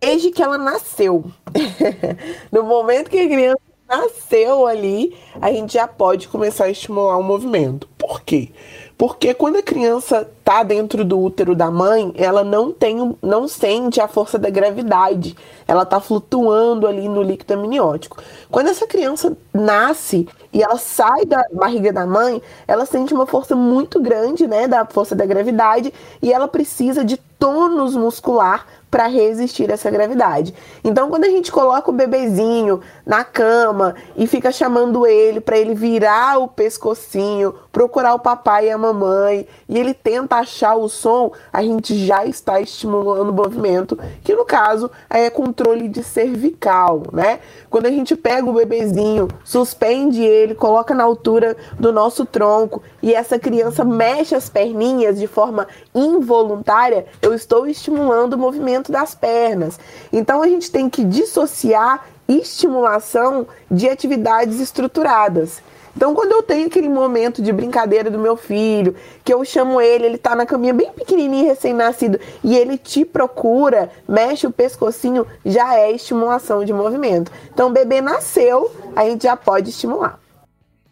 [0.00, 1.30] Desde que ela nasceu.
[2.50, 7.22] no momento que a criança nasceu ali, a gente já pode começar a estimular o
[7.22, 7.88] movimento.
[7.98, 8.50] Por quê?
[8.96, 14.00] Porque quando a criança está dentro do útero da mãe, ela não tem, não sente
[14.00, 15.36] a força da gravidade.
[15.66, 18.22] Ela está flutuando ali no líquido amniótico.
[18.50, 23.56] Quando essa criança nasce e ela sai da barriga da mãe, ela sente uma força
[23.56, 29.68] muito grande, né, da força da gravidade, e ela precisa de tônus muscular para resistir
[29.72, 30.54] a essa gravidade.
[30.84, 35.74] Então, quando a gente coloca o bebezinho na cama e fica chamando ele para ele
[35.74, 41.32] virar o pescocinho, procurar o papai e a mamãe, e ele tenta achar o som,
[41.52, 47.40] a gente já está estimulando o movimento, que no caso é controle de cervical, né?
[47.68, 53.12] Quando a gente pega o bebezinho, suspende ele, coloca na altura do nosso tronco e
[53.12, 59.14] essa criança mexe as perninhas de forma involuntária, eu estou estimulando o movimento movimento das
[59.14, 59.78] pernas.
[60.12, 65.62] Então a gente tem que dissociar estimulação de atividades estruturadas.
[65.96, 70.06] Então, quando eu tenho aquele momento de brincadeira do meu filho, que eu chamo ele,
[70.06, 75.76] ele tá na caminha bem pequenininho, recém-nascido, e ele te procura, mexe o pescocinho, já
[75.76, 77.30] é estimulação de movimento.
[77.52, 80.18] Então, o bebê nasceu, a gente já pode estimular.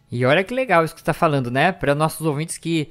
[0.09, 1.73] E olha que legal isso que você está falando, né?
[1.73, 2.89] Para nossos ouvintes que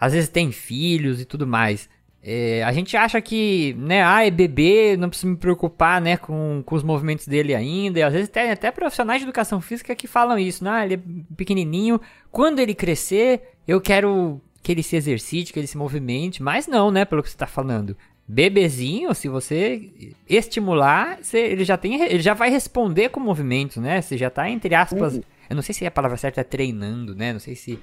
[0.00, 1.88] às vezes têm filhos e tudo mais.
[2.22, 6.62] É, a gente acha que, né, ah, é bebê, não preciso me preocupar, né, com,
[6.66, 8.00] com os movimentos dele ainda.
[8.00, 10.94] E às vezes tem até profissionais de educação física que falam isso, né, ah, ele
[10.94, 11.00] é
[11.36, 12.00] pequenininho,
[12.30, 16.90] quando ele crescer, eu quero que ele se exercite, que ele se movimente, mas não,
[16.90, 17.96] né, pelo que você está falando.
[18.30, 24.02] Bebezinho, se você estimular, você, ele já tem, ele já vai responder com movimentos, né?
[24.02, 25.22] Você já está entre aspas, uhum.
[25.48, 27.32] eu não sei se a palavra certa é treinando, né?
[27.32, 27.78] Não sei se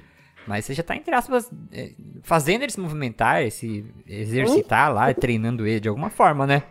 [0.48, 5.66] mas você já tá, entre aspas, é, fazendo ele se movimentar, se exercitar lá, treinando
[5.66, 6.64] ele de alguma forma, né?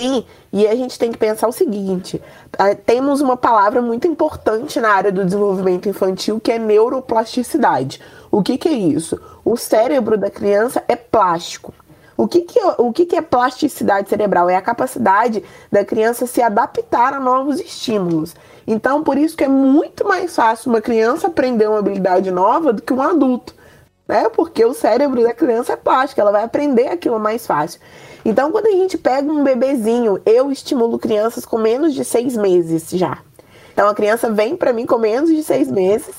[0.00, 2.22] Sim, e a gente tem que pensar o seguinte:
[2.86, 8.00] temos uma palavra muito importante na área do desenvolvimento infantil que é neuroplasticidade.
[8.30, 9.20] O que, que é isso?
[9.44, 11.74] O cérebro da criança é plástico.
[12.16, 14.48] O que, que, é, o que, que é plasticidade cerebral?
[14.48, 18.34] É a capacidade da criança se adaptar a novos estímulos.
[18.66, 22.82] Então, por isso que é muito mais fácil uma criança aprender uma habilidade nova do
[22.82, 23.54] que um adulto,
[24.06, 24.28] né?
[24.28, 27.80] Porque o cérebro da criança é plástico, ela vai aprender aquilo mais fácil.
[28.24, 32.88] Então, quando a gente pega um bebezinho, eu estimulo crianças com menos de seis meses
[32.90, 33.18] já.
[33.72, 36.14] Então, a criança vem para mim com menos de seis meses,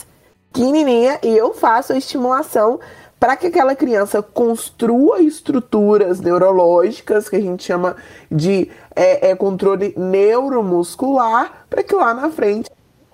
[0.51, 2.79] pequenininha, e eu faço a estimulação
[3.19, 7.95] para que aquela criança construa estruturas neurológicas, que a gente chama
[8.31, 12.69] de é, é controle neuromuscular, para que lá na frente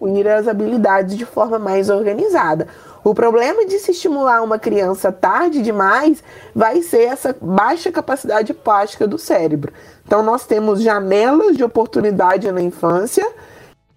[0.06, 2.68] ir as habilidades de forma mais organizada.
[3.04, 9.08] O problema de se estimular uma criança tarde demais vai ser essa baixa capacidade plástica
[9.08, 9.72] do cérebro.
[10.06, 13.26] Então, nós temos janelas de oportunidade na infância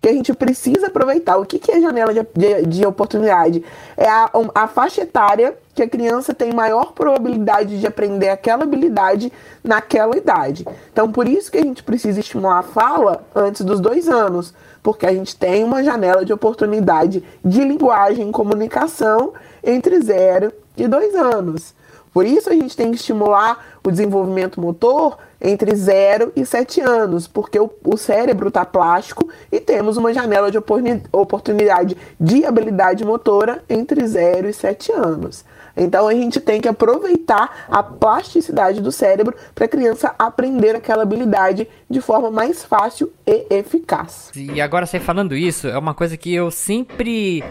[0.01, 1.37] que a gente precisa aproveitar.
[1.37, 3.63] O que, que é janela de, de, de oportunidade?
[3.97, 9.33] É a, a faixa etária que a criança tem maior probabilidade de aprender aquela habilidade
[9.63, 10.67] naquela idade.
[10.93, 15.05] Então, por isso que a gente precisa estimular a fala antes dos dois anos, porque
[15.05, 21.15] a gente tem uma janela de oportunidade de linguagem e comunicação entre zero e dois
[21.15, 21.75] anos.
[22.13, 27.27] Por isso a gente tem que estimular o desenvolvimento motor entre 0 e 7 anos,
[27.27, 33.63] porque o, o cérebro está plástico e temos uma janela de oportunidade de habilidade motora
[33.69, 35.45] entre 0 e 7 anos.
[35.77, 41.05] Então a gente tem que aproveitar a plasticidade do cérebro para a criança aprender aquela
[41.05, 44.31] habilidade de forma mais fácil e eficaz.
[44.35, 47.43] E agora você falando isso, é uma coisa que eu sempre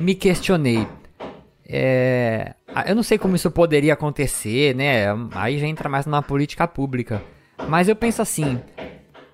[0.00, 0.86] me questionei.
[1.68, 2.54] É,
[2.86, 5.06] eu não sei como isso poderia acontecer, né?
[5.32, 7.22] Aí já entra mais numa política pública.
[7.68, 8.58] Mas eu penso assim,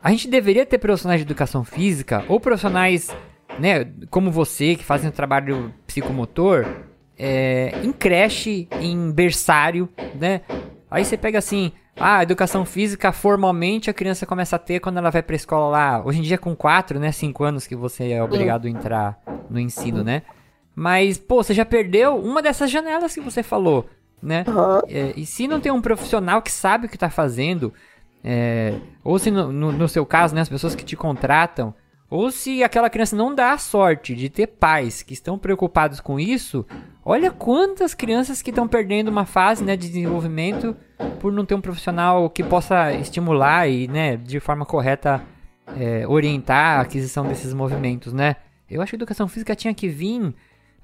[0.02, 3.14] a gente deveria ter profissionais de educação física ou profissionais,
[3.58, 6.66] né, como você que fazem um trabalho psicomotor,
[7.16, 10.40] é, em creche, em berçário, né?
[10.90, 15.10] Aí você pega assim, ah, educação física formalmente a criança começa a ter quando ela
[15.10, 16.02] vai pra escola lá.
[16.04, 19.18] Hoje em dia com 4, né, 5 anos que você é obrigado a entrar
[19.48, 20.22] no ensino, né?
[20.74, 23.88] Mas, pô, você já perdeu uma dessas janelas que você falou,
[24.22, 24.44] né?
[24.48, 24.80] Uhum.
[24.88, 27.72] É, e se não tem um profissional que sabe o que tá fazendo,
[28.22, 31.74] é, ou se no, no, no, seu caso, né, as pessoas que te contratam,
[32.10, 36.18] ou se aquela criança não dá a sorte de ter pais que estão preocupados com
[36.18, 36.66] isso,
[37.04, 40.76] olha quantas crianças que estão perdendo uma fase né, de desenvolvimento
[41.20, 45.22] por não ter um profissional que possa estimular e, né, de forma correta,
[45.76, 48.36] é, orientar a aquisição desses movimentos, né?
[48.70, 50.34] Eu acho que a educação física tinha que vir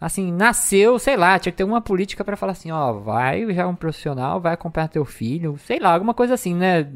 [0.01, 3.69] assim, nasceu, sei lá, tinha que ter uma política para falar assim, ó, vai já
[3.69, 6.89] um profissional, vai acompanhar teu filho, sei lá, alguma coisa assim, né?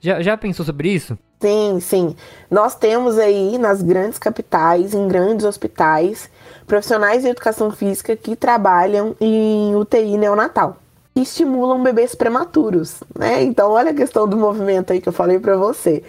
[0.00, 1.18] Já, já pensou sobre isso?
[1.40, 2.16] Sim, sim.
[2.50, 6.30] Nós temos aí nas grandes capitais, em grandes hospitais,
[6.66, 10.78] profissionais de educação física que trabalham em UTI neonatal.
[11.14, 13.42] Estimulam bebês prematuros, né?
[13.42, 16.02] Então, olha a questão do movimento aí que eu falei para você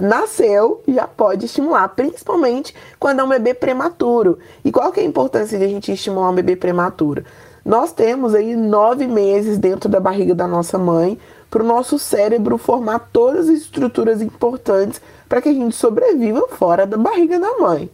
[0.00, 4.38] nasceu, já pode estimular, principalmente quando é um bebê prematuro.
[4.64, 7.24] E qual que é a importância de a gente estimular um bebê prematuro?
[7.64, 11.18] Nós temos aí nove meses dentro da barriga da nossa mãe
[11.50, 16.86] para o nosso cérebro formar todas as estruturas importantes para que a gente sobreviva fora
[16.86, 17.90] da barriga da mãe.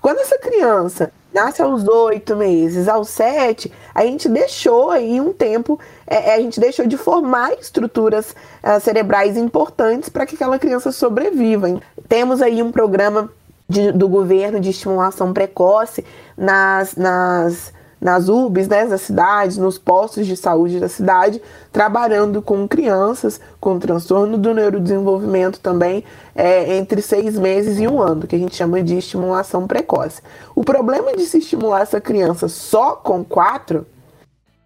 [0.00, 5.78] Quando essa criança nasce aos oito meses, aos sete, a gente deixou aí um tempo,
[6.06, 10.92] é, é a gente deixou de formar estruturas uh, cerebrais importantes para que aquela criança
[10.92, 11.80] sobreviva.
[12.08, 13.30] Temos aí um programa
[13.68, 16.04] de, do governo de estimulação precoce
[16.36, 21.40] nas, nas nas UBS, né, das cidades, nos postos de saúde da cidade,
[21.70, 26.02] trabalhando com crianças com transtorno do neurodesenvolvimento também
[26.34, 30.22] é, entre seis meses e um ano, que a gente chama de estimulação precoce.
[30.54, 33.86] O problema de se estimular essa criança só com quatro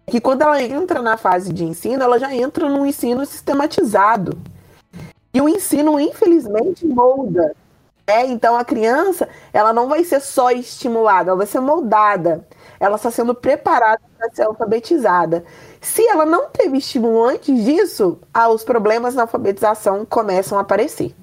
[0.07, 4.37] é que quando ela entra na fase de ensino, ela já entra num ensino sistematizado.
[5.33, 7.53] E o ensino, infelizmente, molda.
[8.07, 12.45] É, então a criança, ela não vai ser só estimulada, ela vai ser moldada
[12.79, 15.43] ela está sendo preparada para ser alfabetizada.
[15.81, 21.15] Se ela não teve estímulo antes disso, ah, os problemas na alfabetização começam a aparecer.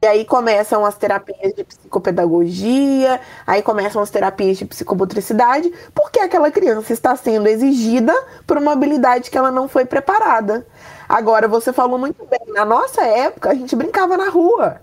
[0.00, 6.52] E aí começam as terapias de psicopedagogia, aí começam as terapias de psicomotricidade, porque aquela
[6.52, 8.14] criança está sendo exigida
[8.46, 10.64] por uma habilidade que ela não foi preparada.
[11.08, 14.80] Agora, você falou muito bem, na nossa época a gente brincava na rua.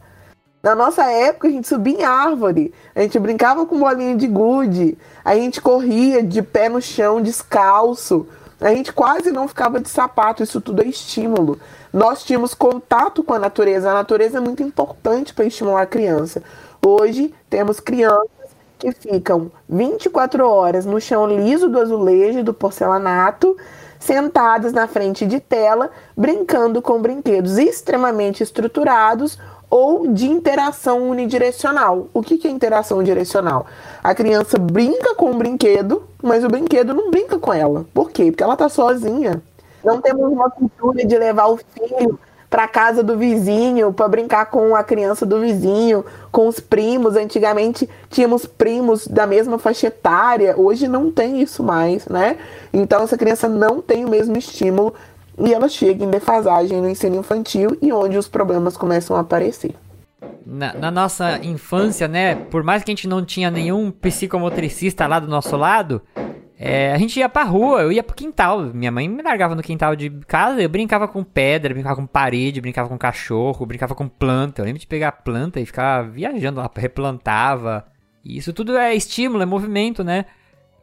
[0.66, 4.97] Na nossa época, a gente subia em árvore, a gente brincava com bolinha de gude,
[5.24, 8.26] a gente corria de pé no chão, descalço,
[8.59, 11.59] a gente quase não ficava de sapato, isso tudo é estímulo.
[11.93, 16.41] Nós tínhamos contato com a natureza, a natureza é muito importante para estimular a criança.
[16.84, 18.28] Hoje, temos crianças
[18.80, 23.55] que ficam 24 horas no chão liso do azulejo, do porcelanato,
[23.99, 29.38] sentadas na frente de tela, brincando com brinquedos extremamente estruturados
[29.70, 32.07] ou de interação unidirecional.
[32.13, 33.66] O que é interação direcional?
[34.03, 37.86] A criança brinca com o brinquedo, mas o brinquedo não brinca com ela.
[37.93, 38.32] Por quê?
[38.32, 39.41] Porque ela está sozinha.
[39.84, 44.76] Não temos uma cultura de levar o filho para casa do vizinho para brincar com
[44.76, 47.16] a criança do vizinho, com os primos.
[47.16, 52.38] Antigamente tínhamos primos da mesma faixa etária, hoje não tem isso mais, né?
[52.72, 54.93] Então essa criança não tem o mesmo estímulo
[55.38, 59.75] e ela chega em defasagem no ensino infantil e onde os problemas começam a aparecer.
[60.45, 65.19] Na, na, nossa infância, né, por mais que a gente não tinha nenhum psicomotricista lá
[65.19, 66.01] do nosso lado,
[66.57, 68.61] é, a gente ia pra rua, eu ia pro quintal.
[68.61, 72.61] Minha mãe me largava no quintal de casa, eu brincava com pedra, brincava com parede,
[72.61, 74.61] brincava com cachorro, brincava com planta.
[74.61, 77.86] Eu lembro de pegar planta e ficar viajando lá, replantava.
[78.23, 80.25] E isso tudo é estímulo, é movimento, né?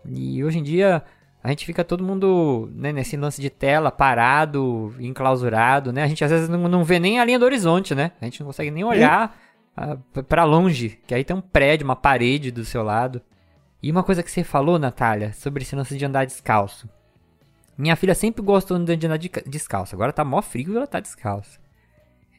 [0.05, 1.03] E hoje em dia
[1.43, 6.05] a gente fica todo mundo né, nesse lance de tela, parado, enclausurado, né?
[6.05, 8.13] A gente às vezes não, não vê nem a linha do horizonte, né?
[8.21, 9.37] A gente não consegue nem olhar
[9.77, 13.21] uh, ah, para longe, que aí tem um prédio, uma parede do seu lado.
[13.83, 16.89] E uma coisa que você falou, Natália, sobre esse lance de andar descalço.
[17.77, 19.97] Minha filha sempre gostou de andar de, descalço.
[19.97, 21.59] Agora tá mó frio e ela tá descalça.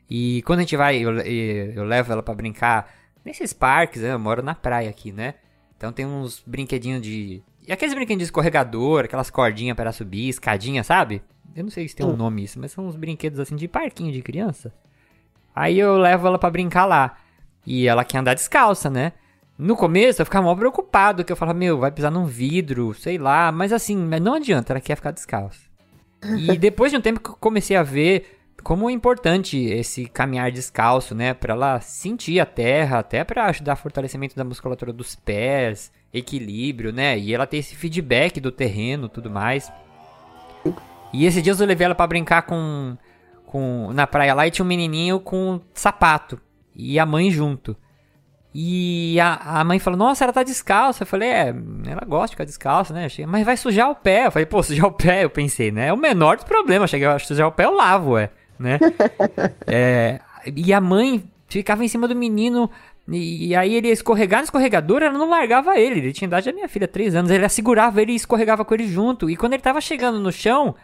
[0.10, 2.90] E quando a gente vai, eu, eu levo ela para brincar
[3.26, 4.14] nesses parques, né?
[4.14, 5.34] eu moro na praia aqui, né?
[5.76, 10.84] Então tem uns brinquedinhos de e aqueles brinquedos de escorregador, aquelas cordinhas para subir, escadinha,
[10.84, 11.22] sabe?
[11.56, 12.18] Eu não sei se tem um hum.
[12.18, 14.74] nome isso, mas são uns brinquedos assim de parquinho de criança.
[15.56, 17.18] Aí eu levo ela para brincar lá.
[17.66, 19.14] E ela quer andar descalça, né?
[19.58, 23.18] no começo eu ficava mal preocupado, que eu falava, meu, vai pisar num vidro, sei
[23.18, 25.62] lá, mas assim, não adianta, ela quer ficar descalça.
[26.24, 30.52] E depois de um tempo que eu comecei a ver como é importante esse caminhar
[30.52, 35.92] descalço, né, para ela sentir a terra, até para ajudar fortalecimento da musculatura dos pés,
[36.14, 39.72] equilíbrio, né, e ela ter esse feedback do terreno, tudo mais.
[41.12, 42.98] E esses dias eu levei ela para brincar com,
[43.46, 46.40] com na praia lá e tinha um menininho com sapato
[46.76, 47.76] e a mãe junto.
[48.56, 51.04] E a, a mãe falou, nossa, ela tá descalça.
[51.04, 51.56] Eu falei, é,
[51.88, 53.06] ela gosta de ficar descalça, né?
[53.06, 54.28] Achei, mas vai sujar o pé.
[54.28, 55.88] Eu falei, pô, sujar o pé, eu pensei, né?
[55.88, 56.90] É o menor dos problemas.
[56.90, 58.80] Cheguei a sujar o pé, eu lavo, é, né?
[59.66, 60.20] é,
[60.56, 62.70] e a mãe ficava em cima do menino.
[63.08, 66.00] E, e, aí ele ia escorregar no escorregador, ela não largava ele.
[66.00, 67.32] Ele tinha idade da minha filha, 3 anos.
[67.32, 69.30] Ele segurava ele e escorregava com ele junto.
[69.30, 70.76] E quando ele tava chegando no chão,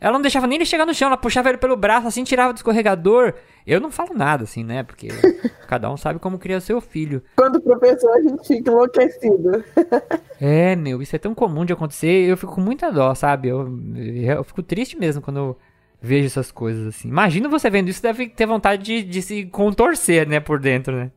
[0.00, 2.52] ela não deixava nem ele chegar no chão, ela puxava ele pelo braço, assim, tirava
[2.52, 3.34] do escorregador.
[3.66, 4.82] Eu não falo nada, assim, né?
[4.82, 5.08] Porque
[5.66, 7.22] cada um sabe como criar seu filho.
[7.36, 9.64] Quando professor, a gente fica enlouquecido.
[10.40, 12.28] é, meu, isso é tão comum de acontecer.
[12.28, 13.48] Eu fico com muita dó, sabe?
[13.48, 15.58] Eu, eu fico triste mesmo quando eu
[16.00, 17.08] vejo essas coisas, assim.
[17.08, 21.10] Imagina você vendo isso, deve ter vontade de, de se contorcer, né, por dentro, né?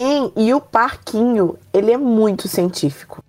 [0.00, 3.24] Sim, e o parquinho, ele é muito científico.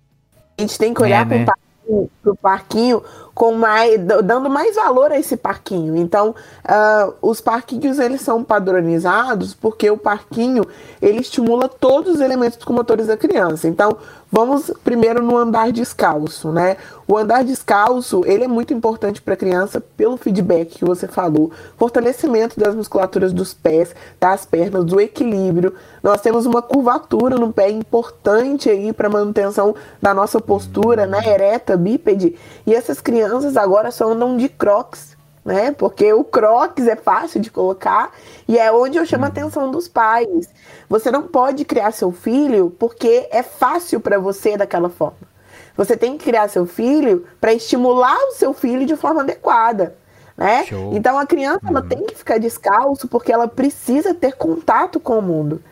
[0.56, 1.46] A gente tem que olhar é, né?
[1.84, 3.02] pro, pro parquinho
[3.38, 5.96] com mais, dando mais valor a esse parquinho.
[5.96, 6.34] Então,
[6.64, 10.66] uh, os parquinhos eles são padronizados porque o parquinho
[11.00, 13.68] ele estimula todos os elementos motores da criança.
[13.68, 13.96] Então,
[14.30, 16.76] vamos primeiro no andar descalço, né?
[17.06, 21.52] O andar descalço ele é muito importante para a criança pelo feedback que você falou,
[21.78, 25.74] fortalecimento das musculaturas dos pés, das pernas, do equilíbrio.
[26.02, 31.20] Nós temos uma curvatura no pé importante aí para manutenção da nossa postura, né?
[31.24, 32.34] Ereta, bípede.
[32.66, 35.72] E essas crianças crianças agora só andam de crocs, né?
[35.72, 38.10] Porque o crocs é fácil de colocar
[38.46, 40.48] e é onde eu chamo a atenção dos pais.
[40.88, 45.28] Você não pode criar seu filho porque é fácil para você daquela forma.
[45.76, 49.94] Você tem que criar seu filho para estimular o seu filho de forma adequada.
[50.36, 50.64] Né?
[50.92, 51.88] Então a criança ela uhum.
[51.88, 55.62] tem que ficar descalço porque ela precisa ter contato com o mundo.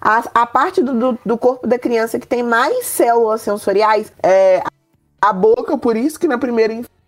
[0.00, 4.62] A, a parte do, do, do, corpo da criança que tem mais células sensoriais é
[5.20, 6.99] a boca, por isso que na primeira infância,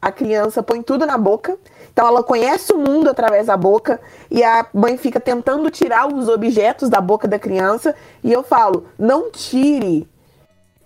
[0.00, 1.56] a criança põe tudo na boca.
[1.92, 6.28] Então ela conhece o mundo através da boca e a mãe fica tentando tirar os
[6.28, 7.94] objetos da boca da criança.
[8.22, 10.08] E eu falo: não tire,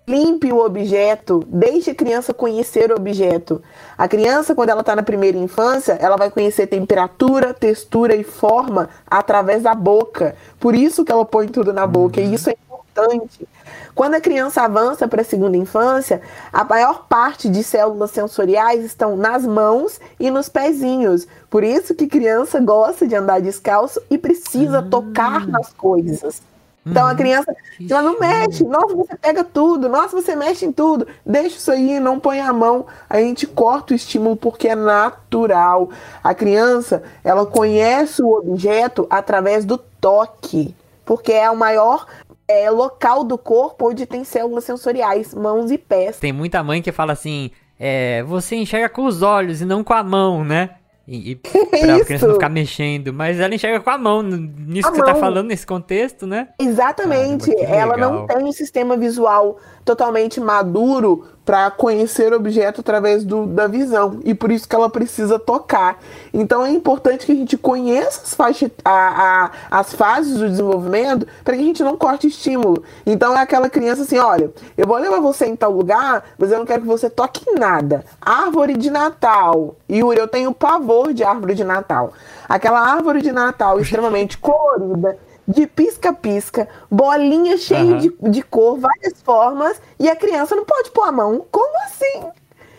[0.09, 3.63] limpe o objeto, deixe a criança conhecer o objeto.
[3.97, 8.89] A criança, quando ela está na primeira infância, ela vai conhecer temperatura, textura e forma
[9.07, 10.35] através da boca.
[10.59, 12.21] Por isso que ela põe tudo na boca.
[12.21, 12.57] E isso é
[13.05, 13.49] importante.
[13.95, 16.21] Quando a criança avança para a segunda infância,
[16.53, 21.27] a maior parte de células sensoriais estão nas mãos e nos pezinhos.
[21.51, 24.91] Por isso que criança gosta de andar descalço e precisa hum.
[24.91, 26.43] tocar nas coisas.
[26.87, 27.17] Então a hum.
[27.17, 27.55] criança,
[27.91, 31.99] ela não mexe, nossa, você pega tudo, nossa, você mexe em tudo, deixa isso aí,
[32.01, 32.87] não põe a mão.
[33.11, 35.91] A gente corta o estímulo porque é natural.
[36.23, 40.75] A criança, ela conhece o objeto através do toque,
[41.09, 42.05] porque é o maior
[42.47, 46.19] é, local do corpo onde tem células sensoriais, mãos e pés.
[46.19, 47.51] Tem muita mãe que fala assim:
[47.81, 50.75] é, você enxerga com os olhos e não com a mão, né?
[51.07, 51.37] E, e
[51.81, 53.11] pra a criança não ficar mexendo.
[53.15, 55.07] Mas ela enxerga com a mão, nisso a que mão.
[55.07, 56.49] você tá falando, nesse contexto, né?
[56.61, 57.55] Exatamente.
[57.55, 59.57] Caramba, ela não tem um sistema visual
[59.89, 64.91] totalmente maduro para conhecer o objeto através do, da visão e por isso que ela
[64.91, 65.99] precisa tocar.
[66.31, 71.27] Então é importante que a gente conheça as, faixa, a, a, as fases do desenvolvimento
[71.43, 72.85] para que a gente não corte estímulo.
[73.07, 76.59] Então é aquela criança assim: olha, eu vou levar você em tal lugar, mas eu
[76.59, 78.05] não quero que você toque nada.
[78.21, 79.75] Árvore de Natal.
[79.91, 82.13] Yuri, eu tenho pavor de árvore de Natal.
[82.47, 85.17] Aquela árvore de Natal extremamente colorida
[85.49, 87.99] de pisca-pisca, bolinha cheia uhum.
[87.99, 91.47] de, de cor, várias formas, e a criança não pode pôr a mão.
[91.51, 92.29] Como assim?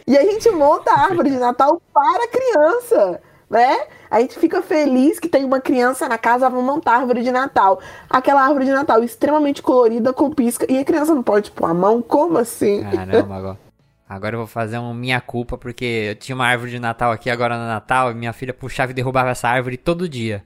[0.06, 3.88] E a gente monta a árvore de Natal para a criança, né?
[4.10, 7.32] A gente fica feliz que tem uma criança na casa, vamos montar a árvore de
[7.32, 7.80] Natal.
[8.08, 11.74] Aquela árvore de Natal extremamente colorida, com pisca, e a criança não pode pôr a
[11.74, 12.02] mão.
[12.02, 12.84] Como assim?
[12.84, 13.60] Caramba, agora.
[14.08, 17.30] Agora eu vou fazer uma minha culpa, porque eu tinha uma árvore de Natal aqui
[17.30, 20.44] agora no Natal, e minha filha puxava e derrubava essa árvore todo dia.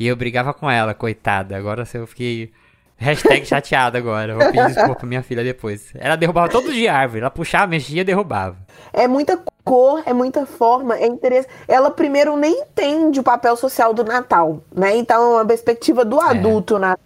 [0.00, 1.54] E eu brigava com ela, coitada.
[1.54, 2.50] Agora eu fiquei.
[2.96, 4.34] Hashtag chateado agora.
[4.34, 5.92] Vou pedir desculpa pra minha filha depois.
[5.94, 7.20] Ela derrubava todo dia a árvore.
[7.20, 8.56] Ela puxava, mexia, derrubava.
[8.94, 11.48] É muita cor, é muita forma, é interesse.
[11.68, 14.96] Ela primeiro nem entende o papel social do Natal, né?
[14.96, 16.30] Então, é uma perspectiva do é.
[16.30, 16.96] adulto, né?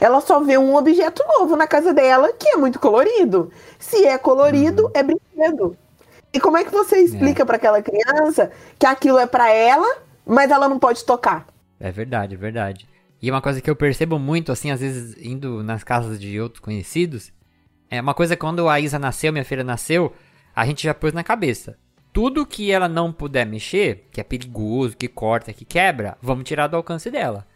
[0.00, 3.50] Ela só vê um objeto novo na casa dela que é muito colorido.
[3.78, 4.90] Se é colorido, uhum.
[4.94, 5.76] é brinquedo.
[6.32, 7.44] E como é que você explica é.
[7.44, 11.49] para aquela criança que aquilo é para ela, mas ela não pode tocar?
[11.80, 12.86] É verdade, é verdade.
[13.22, 16.60] E uma coisa que eu percebo muito, assim, às vezes indo nas casas de outros
[16.60, 17.32] conhecidos,
[17.90, 20.14] é uma coisa quando a Isa nasceu, minha filha nasceu,
[20.54, 21.76] a gente já pôs na cabeça.
[22.12, 26.66] Tudo que ela não puder mexer, que é perigoso, que corta, que quebra, vamos tirar
[26.66, 27.46] do alcance dela.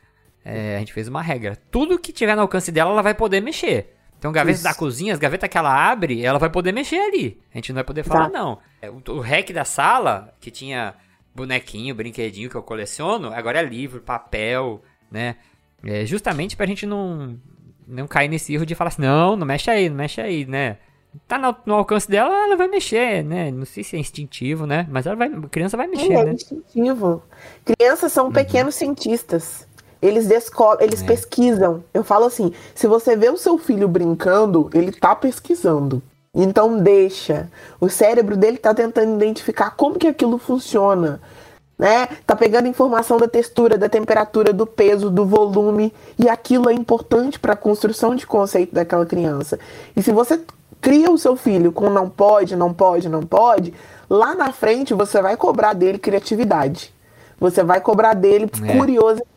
[0.44, 1.56] É, a gente fez uma regra.
[1.70, 3.96] Tudo que tiver no alcance dela, ela vai poder mexer.
[4.18, 7.40] Então, gaveta da cozinha, as gavetas que ela abre, ela vai poder mexer ali.
[7.52, 8.38] A gente não vai poder falar, Tá.
[8.38, 8.58] não.
[8.80, 10.94] É, O, o rec da sala, que tinha
[11.34, 15.36] bonequinho, brinquedinho que eu coleciono, agora é livro, papel, né?
[15.84, 17.36] É justamente pra gente não,
[17.86, 20.78] não cair nesse erro de falar assim, não, não mexe aí, não mexe aí, né?
[21.28, 23.50] Tá no, no alcance dela, ela vai mexer, né?
[23.50, 24.86] Não sei se é instintivo, né?
[24.90, 26.32] Mas ela vai, a criança vai mexer, é né?
[26.32, 27.22] instintivo.
[27.64, 29.66] Crianças são pequenos cientistas.
[30.02, 31.06] Eles descobrem, eles É.
[31.06, 31.84] pesquisam.
[31.94, 36.02] Eu falo assim: se você vê o seu filho brincando, ele tá pesquisando.
[36.34, 37.48] Então deixa.
[37.80, 41.20] O cérebro dele tá tentando identificar como que aquilo funciona.
[41.78, 42.08] Né?
[42.26, 47.38] Tá pegando informação da textura, da temperatura, do peso, do volume, e aquilo é importante
[47.38, 49.58] para a construção de conceito daquela criança.
[49.96, 50.40] E se você
[50.80, 53.74] cria o seu filho com não pode, não pode, não pode,
[54.08, 56.92] lá na frente você vai cobrar dele criatividade.
[57.40, 58.76] Você vai cobrar dele É.
[58.78, 59.33] curiosidade.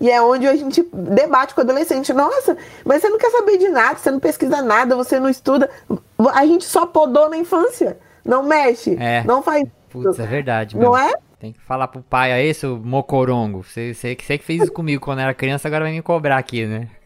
[0.00, 2.12] E é onde a gente debate com o adolescente.
[2.12, 5.68] Nossa, mas você não quer saber de nada, você não pesquisa nada, você não estuda.
[6.34, 7.98] A gente só podou na infância.
[8.24, 9.24] Não mexe, É.
[9.24, 10.96] não faz Putz, é verdade, Não meu.
[10.96, 11.12] é?
[11.40, 13.62] Tem que falar pro pai, aí, seu mocorongo.
[13.62, 16.66] Você, você, você que fez isso comigo quando era criança, agora vai me cobrar aqui,
[16.66, 16.88] né?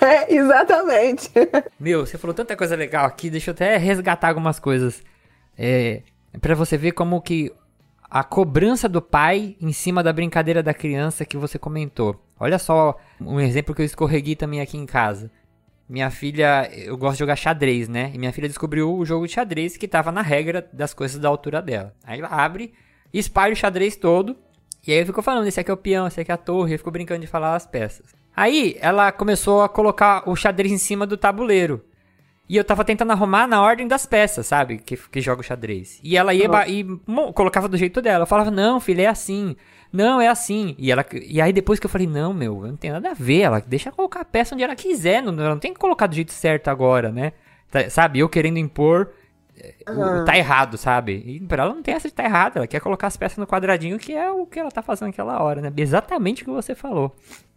[0.00, 1.28] É, exatamente.
[1.80, 5.02] Meu, você falou tanta coisa legal aqui, deixa eu até resgatar algumas coisas.
[5.58, 6.02] É,
[6.40, 7.52] pra você ver como que
[8.10, 12.16] a cobrança do pai em cima da brincadeira da criança que você comentou.
[12.40, 15.30] Olha só um exemplo que eu escorreguei também aqui em casa.
[15.88, 18.10] Minha filha, eu gosto de jogar xadrez, né?
[18.14, 21.28] E minha filha descobriu o jogo de xadrez que tava na regra das coisas da
[21.28, 21.94] altura dela.
[22.04, 22.74] Aí ela abre,
[23.12, 24.36] espalha o xadrez todo,
[24.86, 26.78] e aí ficou falando, esse aqui é o peão, esse aqui é a torre, e
[26.78, 28.14] ficou brincando de falar as peças.
[28.36, 31.84] Aí ela começou a colocar o xadrez em cima do tabuleiro.
[32.48, 34.78] E eu tava tentando arrumar na ordem das peças, sabe?
[34.78, 36.00] Que, que joga o xadrez.
[36.02, 38.22] E ela ia e mo- colocava do jeito dela.
[38.22, 39.54] Eu falava, não, filha, é assim.
[39.92, 40.74] Não, é assim.
[40.78, 43.40] E, ela, e aí depois que eu falei, não, meu, não tem nada a ver.
[43.42, 45.22] Ela deixa colocar a peça onde ela quiser.
[45.22, 47.32] Não, ela não tem que colocar do jeito certo agora, né?
[47.70, 48.18] Tá- sabe?
[48.20, 49.10] Eu querendo impor.
[49.60, 51.22] eh, o- Tá errado, sabe?
[51.26, 52.56] E pra ela não tem essa de tá errado.
[52.58, 55.42] Ela quer colocar as peças no quadradinho, que é o que ela tá fazendo naquela
[55.42, 55.72] hora, né?
[55.76, 57.14] Exatamente o que você falou.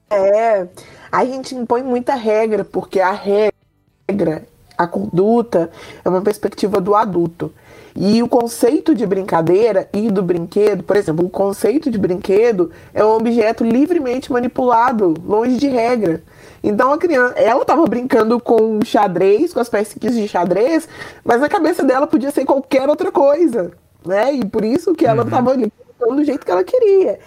[0.10, 0.68] É,
[1.12, 4.46] a gente impõe muita regra, porque a regra,
[4.78, 5.70] a conduta,
[6.04, 7.52] é uma perspectiva do adulto.
[7.96, 13.04] E o conceito de brincadeira e do brinquedo, por exemplo, o conceito de brinquedo é
[13.04, 16.24] um objeto livremente manipulado, longe de regra.
[16.64, 20.88] Então a criança, ela estava brincando com xadrez, com as pecinhas de xadrez,
[21.24, 23.72] mas na cabeça dela podia ser qualquer outra coisa,
[24.06, 24.34] né?
[24.34, 27.20] E por isso que ela estava ali brincando do jeito que ela queria.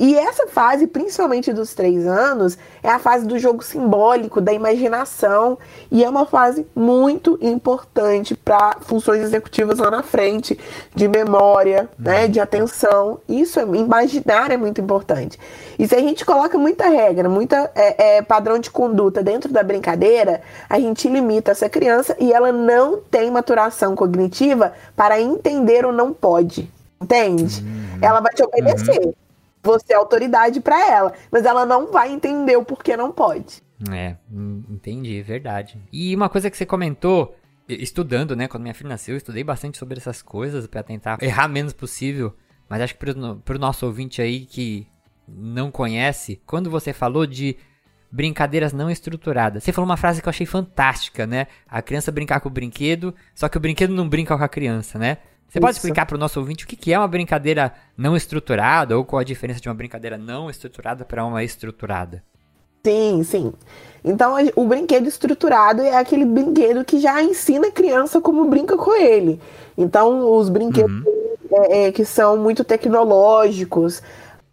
[0.00, 5.58] E essa fase, principalmente dos três anos, é a fase do jogo simbólico, da imaginação,
[5.90, 10.58] e é uma fase muito importante para funções executivas lá na frente,
[10.94, 13.20] de memória, né, de atenção.
[13.28, 15.38] Isso é imaginar é muito importante.
[15.78, 19.62] E se a gente coloca muita regra, muita é, é, padrão de conduta dentro da
[19.62, 25.92] brincadeira, a gente limita essa criança e ela não tem maturação cognitiva para entender o
[25.92, 26.70] não pode.
[26.98, 27.62] Entende?
[28.00, 29.14] Ela vai te obedecer.
[29.62, 33.62] Você é autoridade para ela, mas ela não vai entender o porquê não pode.
[33.90, 34.16] É,
[34.68, 35.78] entendi, verdade.
[35.92, 37.36] E uma coisa que você comentou,
[37.68, 41.48] estudando, né, quando minha filha nasceu, eu estudei bastante sobre essas coisas pra tentar errar
[41.48, 42.34] menos possível.
[42.68, 44.86] Mas acho que pro, pro nosso ouvinte aí que
[45.26, 47.56] não conhece, quando você falou de
[48.12, 51.46] brincadeiras não estruturadas, você falou uma frase que eu achei fantástica, né?
[51.68, 54.98] A criança brincar com o brinquedo, só que o brinquedo não brinca com a criança,
[54.98, 55.18] né?
[55.50, 59.04] Você pode explicar pro nosso ouvinte o que que é uma brincadeira não estruturada ou
[59.04, 62.22] qual a diferença de uma brincadeira não estruturada para uma estruturada?
[62.86, 63.52] Sim, sim.
[64.04, 68.94] Então, o brinquedo estruturado é aquele brinquedo que já ensina a criança como brinca com
[68.94, 69.40] ele.
[69.76, 71.02] Então, os brinquedos
[71.52, 74.00] é, é, que são muito tecnológicos,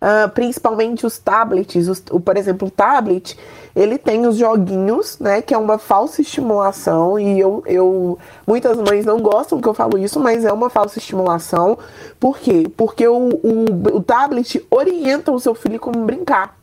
[0.01, 3.37] ah, principalmente os tablets, os- o, por exemplo, o tablet,
[3.75, 9.05] ele tem os joguinhos, né, que é uma falsa estimulação, e eu, eu muitas mães
[9.05, 11.77] não gostam que eu falo isso, mas é uma falsa estimulação.
[12.19, 12.67] Por quê?
[12.75, 13.65] Porque o, o,
[13.97, 16.55] o tablet orienta o seu filho como brincar.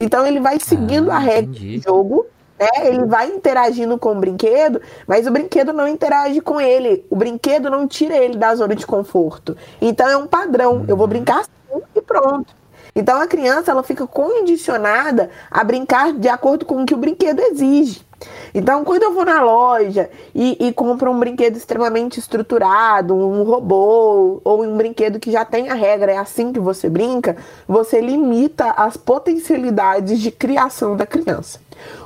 [0.00, 2.26] Então ele vai seguindo Ah, a regra do jogo,
[2.62, 2.86] né?
[2.86, 7.04] Ele vai interagindo com o brinquedo, mas o brinquedo não interage com ele.
[7.10, 9.56] O brinquedo não tira ele da zona de conforto.
[9.80, 10.84] Então é um padrão.
[10.86, 12.54] Eu vou brincar assim e pronto.
[12.94, 17.40] Então a criança ela fica condicionada a brincar de acordo com o que o brinquedo
[17.40, 18.06] exige.
[18.54, 24.40] Então, quando eu vou na loja e, e compro um brinquedo extremamente estruturado, um robô,
[24.44, 28.70] ou um brinquedo que já tem a regra, é assim que você brinca, você limita
[28.72, 31.60] as potencialidades de criação da criança.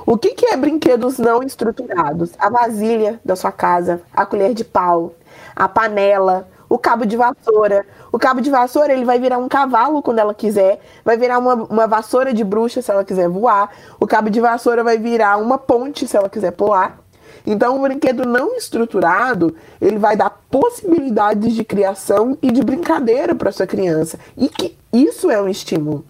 [0.05, 2.31] O que, que é brinquedos não estruturados?
[2.39, 5.13] A vasilha da sua casa, a colher de pau,
[5.55, 7.85] a panela, o cabo de vassoura.
[8.11, 11.53] O cabo de vassoura ele vai virar um cavalo quando ela quiser, vai virar uma,
[11.53, 13.71] uma vassoura de bruxa se ela quiser voar.
[13.99, 16.99] O cabo de vassoura vai virar uma ponte se ela quiser pular.
[17.45, 23.53] Então, um brinquedo não estruturado, ele vai dar possibilidades de criação e de brincadeira para
[23.53, 24.19] sua criança.
[24.35, 26.05] E que isso é um estímulo.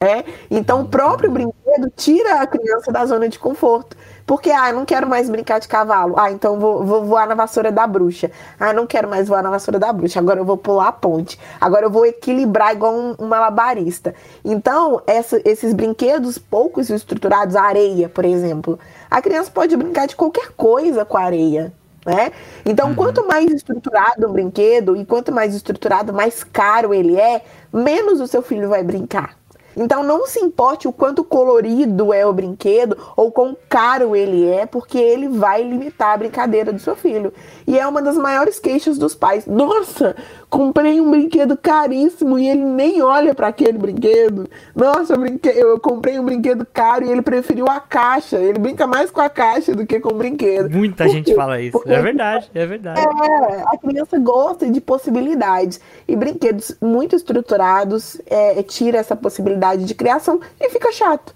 [0.00, 0.24] É?
[0.50, 3.96] Então, o próprio brinquedo tira a criança da zona de conforto.
[4.26, 6.14] Porque, ah, eu não quero mais brincar de cavalo.
[6.18, 8.30] Ah, então vou, vou voar na vassoura da bruxa.
[8.58, 10.18] Ah, não quero mais voar na vassoura da bruxa.
[10.18, 11.38] Agora eu vou pular a ponte.
[11.60, 14.14] Agora eu vou equilibrar igual um, um malabarista.
[14.44, 18.78] Então, essa, esses brinquedos poucos estruturados, a areia, por exemplo.
[19.10, 21.72] A criança pode brincar de qualquer coisa com a areia.
[22.04, 22.32] Né?
[22.64, 22.94] Então, uhum.
[22.96, 27.42] quanto mais estruturado o brinquedo e quanto mais estruturado, mais caro ele é,
[27.72, 29.36] menos o seu filho vai brincar.
[29.76, 34.66] Então não se importe o quanto colorido é o brinquedo ou quão caro ele é,
[34.66, 37.32] porque ele vai limitar a brincadeira do seu filho.
[37.66, 39.46] E é uma das maiores queixas dos pais.
[39.46, 40.16] Nossa,
[40.52, 44.46] comprei um brinquedo caríssimo e ele nem olha para aquele brinquedo.
[44.76, 48.36] Nossa, eu, eu comprei um brinquedo caro e ele preferiu a caixa.
[48.36, 50.68] Ele brinca mais com a caixa do que com o brinquedo.
[50.70, 51.72] Muita Por gente fala isso.
[51.72, 51.90] Porque...
[51.90, 53.00] É verdade, é verdade.
[53.00, 55.80] É, a criança gosta de possibilidades.
[56.06, 61.34] E brinquedos muito estruturados é, tira essa possibilidade de criação e fica chato.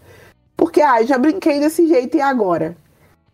[0.55, 2.77] Porque, ah, já brinquei desse jeito e agora?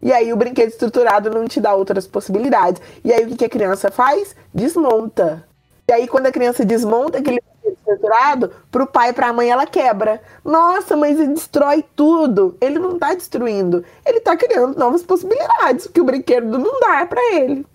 [0.01, 2.81] E aí o brinquedo estruturado não te dá outras possibilidades.
[3.05, 4.37] E aí o que, que a criança faz?
[4.55, 5.51] Desmonta.
[5.89, 10.21] E aí, quando a criança desmonta aquele estruturado, pro pai e pra mãe ela quebra.
[10.45, 12.57] Nossa, mas ele destrói tudo.
[12.61, 13.85] Ele não tá destruindo.
[14.05, 17.67] Ele tá criando novas possibilidades, que o brinquedo não dá para ele.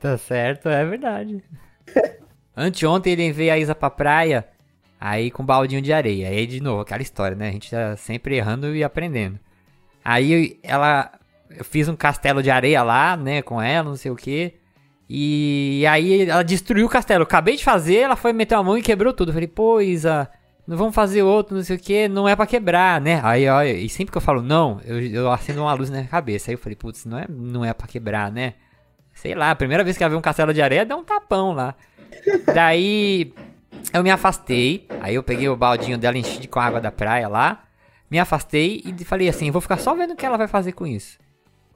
[0.00, 1.42] Tá certo, é verdade.
[2.56, 4.46] Anteontem ele veio a Isa pra praia,
[5.00, 6.28] aí com um baldinho de areia.
[6.28, 7.48] Aí de novo, aquela história, né?
[7.48, 9.38] A gente tá sempre errando e aprendendo.
[10.04, 11.12] Aí ela.
[11.50, 14.54] Eu fiz um castelo de areia lá, né, com ela, não sei o que.
[15.12, 17.22] E aí ela destruiu o castelo.
[17.22, 19.30] Eu acabei de fazer, ela foi meter a mão e quebrou tudo.
[19.30, 20.30] Eu falei, pô, Isa,
[20.64, 23.20] não vamos fazer outro, não sei o que, não é para quebrar, né?
[23.24, 26.48] Aí, ó, e sempre que eu falo não, eu, eu acendo uma luz na cabeça.
[26.48, 28.54] Aí eu falei, putz, não é, não é para quebrar, né?
[29.12, 31.50] Sei lá, a primeira vez que ela viu um castelo de areia, deu um tapão
[31.50, 31.74] lá.
[32.54, 33.34] Daí
[33.92, 37.64] eu me afastei, aí eu peguei o baldinho dela, enchi com água da praia lá,
[38.08, 40.86] me afastei e falei assim, vou ficar só vendo o que ela vai fazer com
[40.86, 41.18] isso.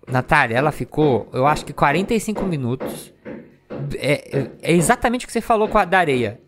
[0.07, 3.14] Natália, ela ficou, eu acho que 45 minutos.
[3.97, 6.41] É, é, é exatamente o que você falou com a da areia.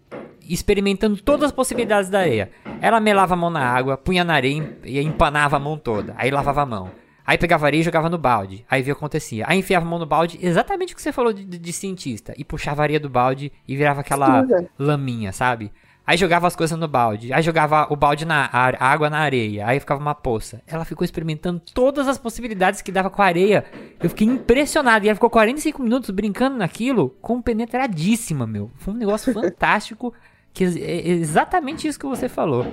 [0.49, 2.51] Experimentando todas as possibilidades da areia.
[2.81, 6.15] Ela melava a mão na água, punha na areia e empanava a mão toda.
[6.17, 6.91] Aí lavava a mão.
[7.27, 8.65] Aí pegava areia e jogava no balde.
[8.71, 9.45] Aí via o que acontecia.
[9.49, 12.33] Aí enfiava a mão no balde, exatamente o que você falou de, de, de cientista.
[12.39, 14.45] E puxava a areia do balde e virava aquela
[14.79, 15.73] laminha, sabe?
[16.07, 17.33] Aí jogava as coisas no balde.
[17.33, 19.67] Aí jogava o balde na a água na areia.
[19.67, 20.63] Aí ficava uma poça.
[20.65, 23.65] Ela ficou experimentando todas as possibilidades que dava com a areia.
[24.01, 25.05] Eu fiquei impressionado.
[25.05, 28.71] E ela ficou 45 minutos brincando naquilo, compenetradíssima, meu.
[28.77, 30.15] Foi um negócio fantástico.
[30.55, 32.65] Que é, é exatamente isso que você falou.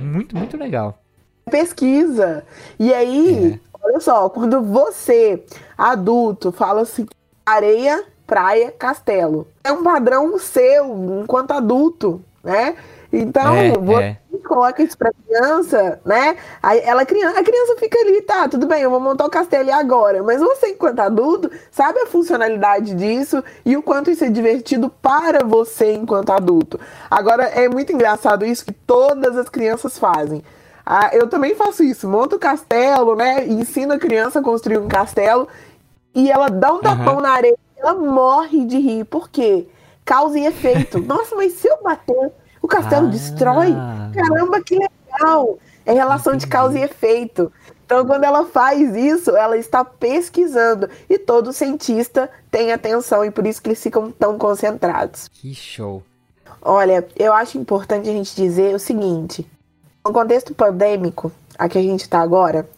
[0.00, 1.02] Muito, muito legal.
[1.50, 2.42] Pesquisa.
[2.78, 3.60] E aí, é.
[3.82, 5.44] olha só, quando você,
[5.76, 7.06] adulto, fala assim,
[7.44, 9.46] areia, praia, castelo.
[9.62, 12.76] É um padrão seu, enquanto adulto né?
[13.12, 14.18] Então, é, você é.
[14.46, 16.36] coloca isso pra criança, né?
[16.62, 20.22] Aí ela, a criança fica ali, tá, tudo bem, eu vou montar o castelo agora.
[20.22, 25.42] Mas você, enquanto adulto, sabe a funcionalidade disso e o quanto isso é divertido para
[25.44, 26.78] você enquanto adulto.
[27.10, 30.44] Agora, é muito engraçado isso que todas as crianças fazem.
[30.84, 33.46] Ah, eu também faço isso, monto o castelo, né?
[33.46, 35.48] Ensino a criança a construir um castelo
[36.14, 37.20] e ela dá um tapão uhum.
[37.20, 39.04] na areia, ela morre de rir.
[39.04, 39.66] Por quê?
[40.08, 40.98] Causa e efeito.
[41.04, 42.32] Nossa, mas se eu bater,
[42.62, 43.10] o castelo ah.
[43.10, 43.74] destrói?
[44.14, 45.58] Caramba, que legal!
[45.84, 47.52] É relação de causa e efeito.
[47.84, 50.88] Então, quando ela faz isso, ela está pesquisando.
[51.08, 55.28] E todo cientista tem atenção, e por isso que eles ficam tão concentrados.
[55.28, 56.02] Que show!
[56.60, 59.46] Olha, eu acho importante a gente dizer o seguinte:
[60.04, 62.68] no contexto pandêmico, a que a gente está agora,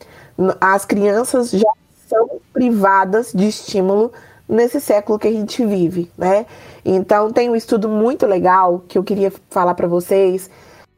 [0.61, 1.73] as crianças já
[2.09, 4.13] são privadas de estímulo
[4.49, 6.45] nesse século que a gente vive, né?
[6.85, 10.51] Então tem um estudo muito legal que eu queria falar para vocês,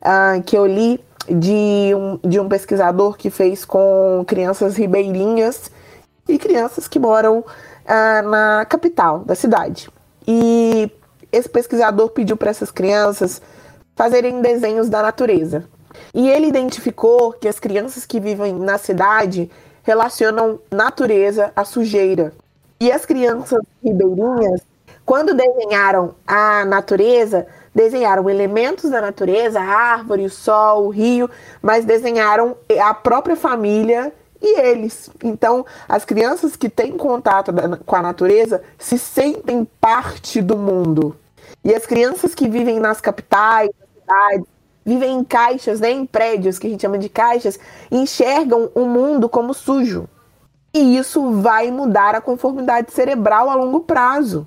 [0.03, 5.70] uh, que eu li de um, de um pesquisador que fez com crianças ribeirinhas
[6.28, 9.89] e crianças que moram uh, na capital da cidade.
[10.26, 10.91] E
[11.30, 13.41] esse pesquisador pediu para essas crianças
[13.97, 15.64] fazerem desenhos da natureza.
[16.14, 19.51] E ele identificou que as crianças que vivem na cidade
[19.83, 22.33] relacionam natureza à sujeira.
[22.80, 24.61] E as crianças ribeirinhas,
[25.12, 31.28] quando desenharam a natureza, desenharam elementos da natureza, a árvore, o sol, o rio,
[31.60, 34.10] mas desenharam a própria família
[34.40, 35.10] e eles.
[35.22, 37.52] Então, as crianças que têm contato
[37.84, 41.14] com a natureza se sentem parte do mundo.
[41.62, 44.46] E as crianças que vivem nas capitais, nas cidades,
[44.82, 47.58] vivem em caixas, né, em prédios que a gente chama de caixas,
[47.90, 50.08] enxergam o mundo como sujo.
[50.72, 54.46] E isso vai mudar a conformidade cerebral a longo prazo.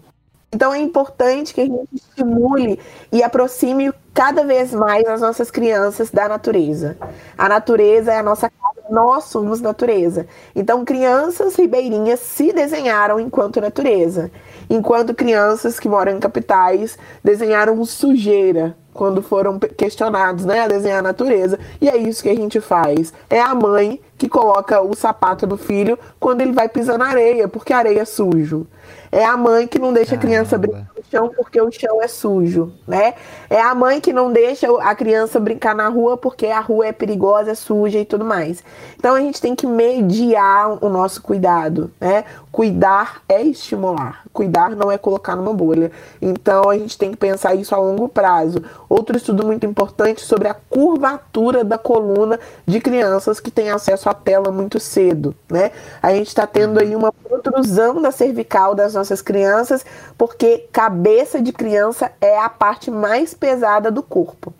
[0.55, 2.79] Então é importante que a gente estimule
[3.11, 6.95] e aproxime cada vez mais as nossas crianças da natureza.
[7.37, 10.25] A natureza é a nossa casa, nós somos natureza.
[10.55, 14.31] Então crianças ribeirinhas se desenharam enquanto natureza,
[14.69, 21.01] enquanto crianças que moram em capitais desenharam sujeira, quando foram questionados, né, a desenhar a
[21.01, 21.59] natureza.
[21.81, 23.13] E é isso que a gente faz.
[23.29, 27.47] É a mãe que coloca o sapato do filho quando ele vai pisar na areia,
[27.47, 28.67] porque a areia é sujo.
[29.11, 32.07] É a mãe que não deixa a criança brincar no chão porque o chão é
[32.07, 33.13] sujo, né?
[33.49, 36.91] É a mãe que não deixa a criança brincar na rua porque a rua é
[36.91, 38.63] perigosa, é suja e tudo mais.
[38.97, 42.25] Então a gente tem que mediar o nosso cuidado, né?
[42.51, 44.23] Cuidar é estimular.
[44.33, 45.91] Cuidar não é colocar numa bolha.
[46.21, 48.63] Então a gente tem que pensar isso a longo prazo.
[48.89, 54.13] Outro estudo muito importante sobre a curvatura da coluna de crianças que têm acesso à
[54.13, 55.71] tela muito cedo, né?
[56.01, 59.85] A gente está tendo aí uma protrusão da cervical das nossas crianças,
[60.17, 64.53] porque cabeça de criança é a parte mais pesada do corpo.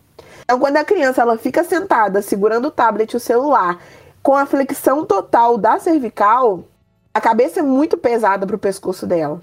[0.44, 3.80] Então, quando a criança ela fica sentada segurando o tablet e o celular,
[4.22, 6.64] com a flexão total da cervical,
[7.12, 9.40] a cabeça é muito pesada para o pescoço dela.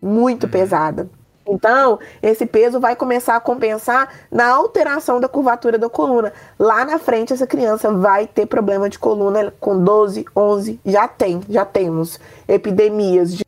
[0.00, 0.50] Muito uhum.
[0.50, 1.08] pesada.
[1.48, 6.32] Então, esse peso vai começar a compensar na alteração da curvatura da coluna.
[6.58, 11.40] Lá na frente, essa criança vai ter problema de coluna com 12, 11, já tem,
[11.48, 13.44] já temos epidemias de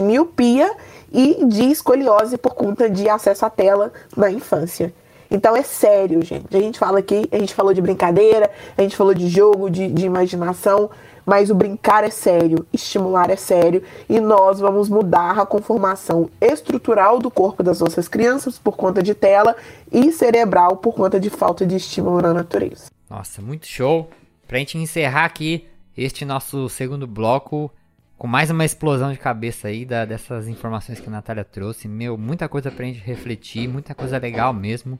[0.00, 0.74] miopia
[1.12, 4.92] e de escoliose por conta de acesso à tela na infância.
[5.30, 6.54] Então é sério, gente.
[6.54, 9.88] A gente fala aqui, a gente falou de brincadeira, a gente falou de jogo, de,
[9.88, 10.90] de imaginação,
[11.24, 17.18] mas o brincar é sério, estimular é sério e nós vamos mudar a conformação estrutural
[17.18, 19.56] do corpo das nossas crianças por conta de tela
[19.90, 22.90] e cerebral por conta de falta de estímulo na natureza.
[23.08, 24.08] Nossa, muito show.
[24.46, 25.66] Pra gente encerrar aqui
[25.96, 27.70] este nosso segundo bloco
[28.16, 31.88] com mais uma explosão de cabeça aí da, dessas informações que a Natália trouxe.
[31.88, 34.98] Meu, muita coisa pra gente refletir, muita coisa legal mesmo.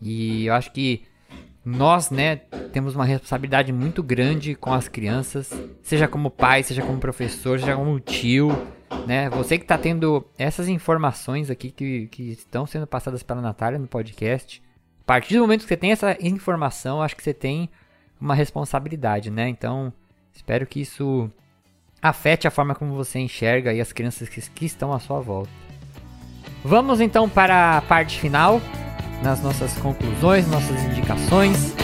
[0.00, 1.02] E eu acho que
[1.64, 2.36] nós, né,
[2.72, 5.52] temos uma responsabilidade muito grande com as crianças,
[5.82, 8.50] seja como pai, seja como professor, seja como tio,
[9.06, 9.30] né?
[9.30, 13.86] Você que está tendo essas informações aqui que, que estão sendo passadas pela Natália no
[13.86, 14.62] podcast,
[15.00, 17.68] a partir do momento que você tem essa informação, acho que você tem
[18.20, 19.48] uma responsabilidade, né?
[19.48, 19.92] Então,
[20.32, 21.30] espero que isso
[22.00, 25.50] afete a forma como você enxerga e as crianças que, que estão à sua volta.
[26.64, 28.60] Vamos então para a parte final
[29.22, 31.74] nas nossas conclusões, nossas indicações.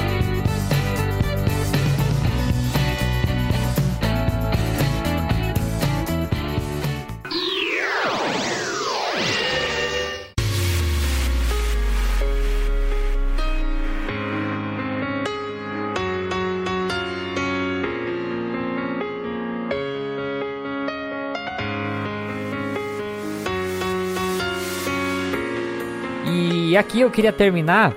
[26.79, 27.95] Aqui eu queria terminar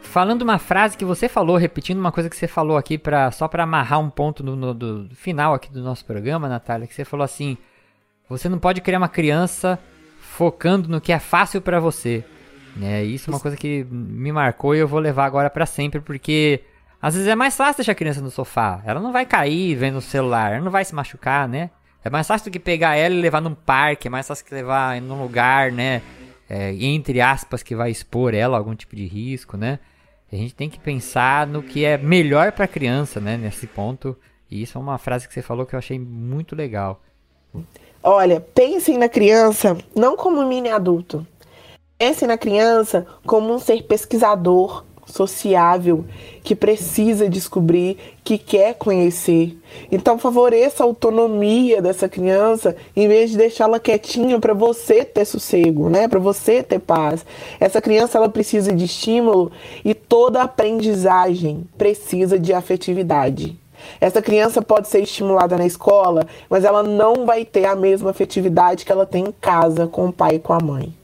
[0.00, 3.48] falando uma frase que você falou, repetindo uma coisa que você falou aqui para só
[3.48, 7.04] para amarrar um ponto no, no do final aqui do nosso programa, Natália, que você
[7.04, 7.58] falou assim:
[8.28, 9.78] você não pode criar uma criança
[10.20, 12.24] focando no que é fácil para você.
[12.80, 16.00] É, isso é uma coisa que me marcou e eu vou levar agora para sempre,
[16.00, 16.62] porque
[17.02, 18.82] às vezes é mais fácil deixar a criança no sofá.
[18.84, 21.70] Ela não vai cair vendo o celular, ela não vai se machucar, né?
[22.04, 24.54] É mais fácil do que pegar ela e levar num parque, é mais fácil que
[24.54, 26.02] levar num lugar, né?
[26.48, 29.78] É, entre aspas, que vai expor ela a algum tipo de risco, né?
[30.32, 33.36] A gente tem que pensar no que é melhor para a criança, né?
[33.36, 34.16] Nesse ponto.
[34.50, 37.00] E isso é uma frase que você falou que eu achei muito legal.
[38.02, 41.26] Olha, pensem na criança não como um mini adulto.
[41.96, 46.04] Pensem na criança como um ser pesquisador, sociável,
[46.42, 49.56] que precisa descobrir, que quer conhecer.
[49.90, 55.88] Então favoreça a autonomia dessa criança em vez de deixá-la quietinha para você ter sossego,
[55.88, 56.08] né?
[56.08, 57.24] Para você ter paz.
[57.60, 59.52] Essa criança ela precisa de estímulo
[59.84, 63.58] e toda aprendizagem precisa de afetividade.
[64.00, 68.84] Essa criança pode ser estimulada na escola, mas ela não vai ter a mesma afetividade
[68.84, 70.94] que ela tem em casa com o pai e com a mãe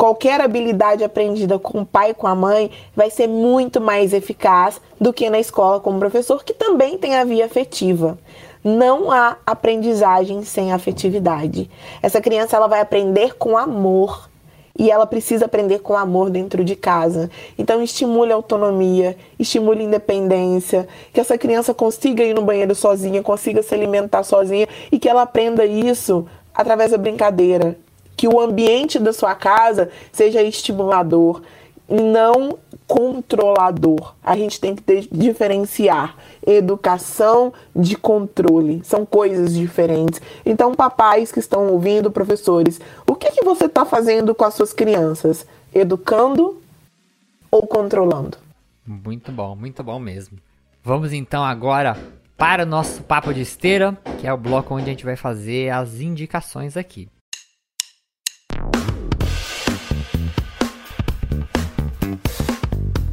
[0.00, 4.80] qualquer habilidade aprendida com o pai e com a mãe vai ser muito mais eficaz
[4.98, 8.18] do que na escola com o professor, que também tem a via afetiva.
[8.64, 11.70] Não há aprendizagem sem afetividade.
[12.00, 14.30] Essa criança ela vai aprender com amor
[14.78, 17.30] e ela precisa aprender com amor dentro de casa.
[17.58, 23.22] Então estimule a autonomia, estimule a independência, que essa criança consiga ir no banheiro sozinha,
[23.22, 27.76] consiga se alimentar sozinha e que ela aprenda isso através da brincadeira.
[28.20, 31.40] Que o ambiente da sua casa seja estimulador,
[31.88, 34.14] não controlador.
[34.22, 38.82] A gente tem que diferenciar educação de controle.
[38.84, 40.20] São coisas diferentes.
[40.44, 44.74] Então, papais que estão ouvindo, professores, o que, que você está fazendo com as suas
[44.74, 45.46] crianças?
[45.74, 46.60] Educando
[47.50, 48.36] ou controlando?
[48.86, 50.36] Muito bom, muito bom mesmo.
[50.84, 51.96] Vamos então agora
[52.36, 55.70] para o nosso papo de esteira, que é o bloco onde a gente vai fazer
[55.70, 57.08] as indicações aqui.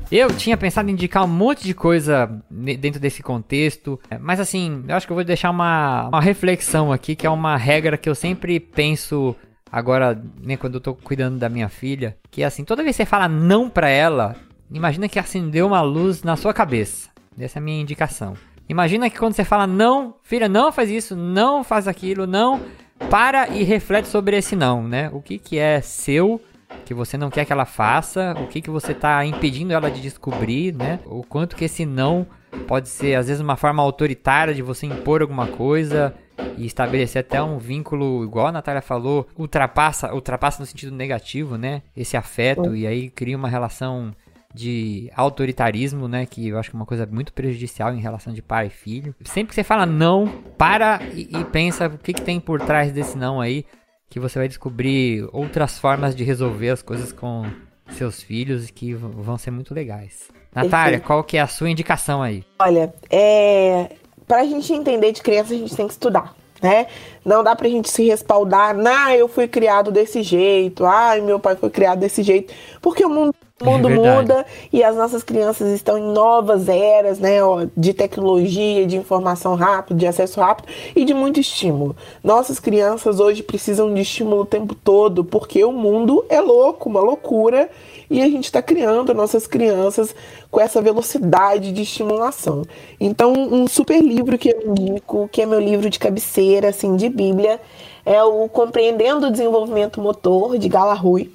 [0.10, 4.96] Eu tinha pensado em indicar um monte de coisa dentro desse contexto, mas assim, eu
[4.96, 8.16] acho que eu vou deixar uma, uma reflexão aqui, que é uma regra que eu
[8.16, 9.36] sempre penso
[9.70, 13.04] agora, né, quando eu tô cuidando da minha filha, que é assim, toda vez que
[13.04, 14.34] você fala não pra ela,
[14.72, 17.10] imagina que acendeu uma luz na sua cabeça.
[17.38, 18.34] Essa é a minha indicação.
[18.70, 22.62] Imagina que quando você fala não, filha, não faz isso, não faz aquilo, não,
[23.10, 25.10] para e reflete sobre esse não, né?
[25.12, 26.42] O que que é seu
[26.86, 30.02] que você não quer que ela faça, o que, que você está impedindo ela de
[30.02, 31.00] descobrir, né?
[31.06, 32.26] O quanto que esse não
[32.68, 36.14] pode ser, às vezes, uma forma autoritária de você impor alguma coisa
[36.58, 41.82] e estabelecer até um vínculo, igual a Natália falou, ultrapassa, ultrapassa no sentido negativo, né?
[41.96, 44.14] Esse afeto, e aí cria uma relação
[44.54, 46.26] de autoritarismo, né?
[46.26, 49.16] Que eu acho que é uma coisa muito prejudicial em relação de pai e filho.
[49.24, 52.92] Sempre que você fala não, para e, e pensa o que, que tem por trás
[52.92, 53.66] desse não aí
[54.10, 57.46] que você vai descobrir outras formas de resolver as coisas com
[57.92, 60.30] seus filhos que vão ser muito legais.
[60.54, 62.44] Natália, qual que é a sua indicação aí?
[62.60, 63.92] Olha, é...
[64.28, 66.88] pra gente entender de criança, a gente tem que estudar, né?
[67.24, 71.56] Não dá pra gente se respaldar, ah, eu fui criado desse jeito, ah, meu pai
[71.56, 75.74] foi criado desse jeito, porque o mundo o mundo é muda e as nossas crianças
[75.74, 77.40] estão em novas eras, né,
[77.76, 81.96] de tecnologia, de informação rápida, de acesso rápido e de muito estímulo.
[82.24, 87.00] Nossas crianças hoje precisam de estímulo o tempo todo, porque o mundo é louco, uma
[87.00, 87.68] loucura,
[88.10, 90.16] e a gente está criando nossas crianças
[90.52, 92.64] com essa velocidade de estimulação.
[93.00, 97.10] Então, um super livro que eu indico, que é meu livro de cabeceira, assim, de
[97.10, 97.60] Bíblia,
[98.06, 101.32] é o Compreendendo o Desenvolvimento Motor, de Gala Rui.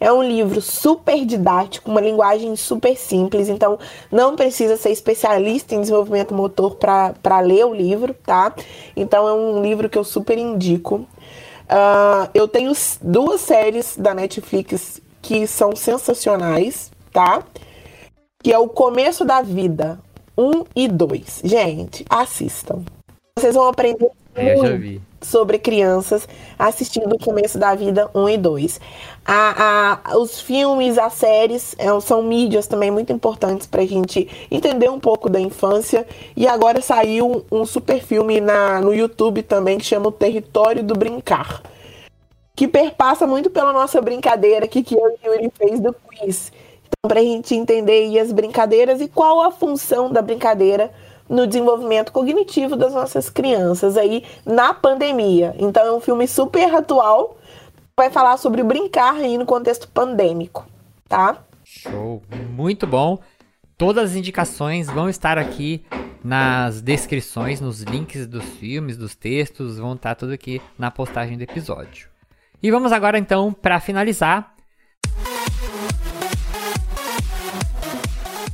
[0.00, 3.78] É um livro super didático, uma linguagem super simples, então
[4.12, 8.54] não precisa ser especialista em desenvolvimento motor para ler o livro, tá?
[8.96, 11.06] Então é um livro que eu super indico.
[11.68, 12.72] Uh, eu tenho
[13.02, 17.42] duas séries da Netflix que são sensacionais, tá?
[18.42, 19.98] Que é o Começo da Vida
[20.36, 21.42] 1 e 2.
[21.44, 22.82] Gente, assistam.
[23.36, 28.80] Vocês vão aprender muito sobre crianças assistindo o começo da vida 1 e 2.
[29.24, 34.28] A, a, os filmes, as séries é, são mídias também muito importantes para a gente
[34.50, 36.06] entender um pouco da infância.
[36.36, 40.94] E agora saiu um, super filme na, no YouTube também que chama O Território do
[40.94, 41.62] Brincar.
[42.56, 46.52] Que perpassa muito pela nossa brincadeira que, que eu e o Yuri fez do quiz.
[46.86, 50.90] Então, para a gente entender as brincadeiras e qual a função da brincadeira
[51.28, 55.54] no desenvolvimento cognitivo das nossas crianças aí na pandemia.
[55.58, 57.36] Então é um filme super atual,
[57.96, 60.66] vai falar sobre brincar aí no contexto pandêmico,
[61.08, 61.38] tá?
[61.64, 63.18] Show, muito bom.
[63.76, 65.84] Todas as indicações vão estar aqui
[66.24, 71.42] nas descrições, nos links dos filmes, dos textos, vão estar tudo aqui na postagem do
[71.42, 72.08] episódio.
[72.62, 74.52] E vamos agora então para finalizar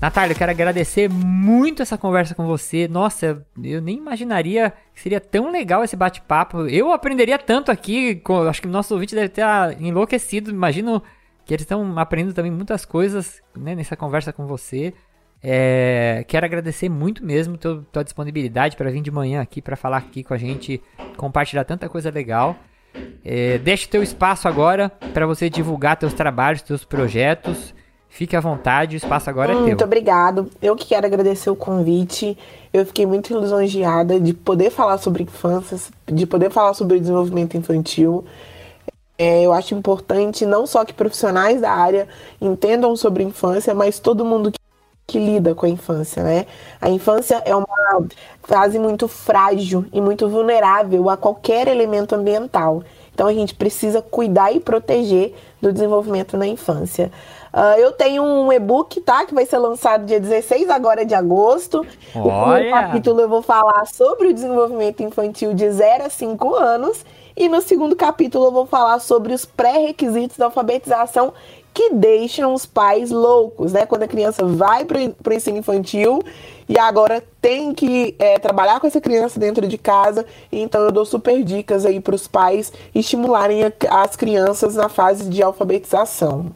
[0.01, 2.87] Natália, eu quero agradecer muito essa conversa com você.
[2.89, 6.67] Nossa, eu nem imaginaria que seria tão legal esse bate-papo.
[6.67, 9.45] Eu aprenderia tanto aqui, acho que nosso ouvinte deve ter
[9.81, 10.51] enlouquecido.
[10.51, 11.03] Imagino
[11.45, 14.93] que eles estão aprendendo também muitas coisas né, nessa conversa com você.
[15.43, 19.99] É, quero agradecer muito mesmo a tua disponibilidade para vir de manhã aqui para falar
[19.99, 20.83] aqui com a gente,
[21.19, 22.57] compartilhar tanta coisa legal.
[23.23, 27.75] É, deixe teu espaço agora para você divulgar teus trabalhos, teus projetos.
[28.15, 29.65] Fique à vontade, o espaço agora é teu.
[29.65, 30.49] Muito obrigado.
[30.63, 32.39] Eu que quero agradecer o convite.
[32.73, 37.57] Eu fiquei muito lisonjeada de poder falar sobre infâncias, de poder falar sobre o desenvolvimento
[37.57, 38.25] infantil.
[39.19, 42.07] É, eu acho importante não só que profissionais da área
[42.41, 44.61] entendam sobre infância, mas todo mundo que,
[45.09, 46.47] que lida com a infância, né?
[46.81, 47.67] A infância é uma
[48.45, 52.85] fase muito frágil e muito vulnerável a qualquer elemento ambiental.
[53.13, 57.11] Então a gente precisa cuidar e proteger do desenvolvimento na infância.
[57.55, 59.25] Uh, eu tenho um e-book, tá?
[59.25, 61.87] Que vai ser lançado dia 16 agora de agosto.
[62.13, 62.65] Olha.
[62.65, 67.05] No capítulo eu vou falar sobre o desenvolvimento infantil de 0 a 5 anos.
[67.37, 71.33] E no segundo capítulo eu vou falar sobre os pré-requisitos da alfabetização
[71.73, 73.87] que deixam os pais loucos, né?
[73.87, 76.23] Quando a criança vai para o ensino infantil
[76.69, 81.05] e agora tem que é, trabalhar com essa criança dentro de casa, então eu dou
[81.05, 86.47] super dicas aí para os pais estimularem as crianças na fase de alfabetização.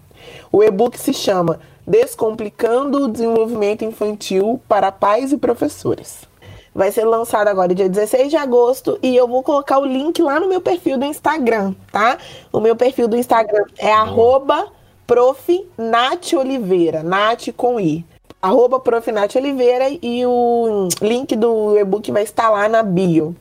[0.51, 6.27] O e-book se chama Descomplicando o Desenvolvimento Infantil para Pais e Professores.
[6.75, 10.39] Vai ser lançado agora dia 16 de agosto e eu vou colocar o link lá
[10.39, 12.19] no meu perfil do Instagram, tá?
[12.53, 14.69] O meu perfil do Instagram é arroba
[15.07, 15.67] prof.
[15.77, 18.05] Nath Oliveira, Nath com I
[18.41, 23.35] arroba Profinat Oliveira e o link do e-book vai estar lá na bio.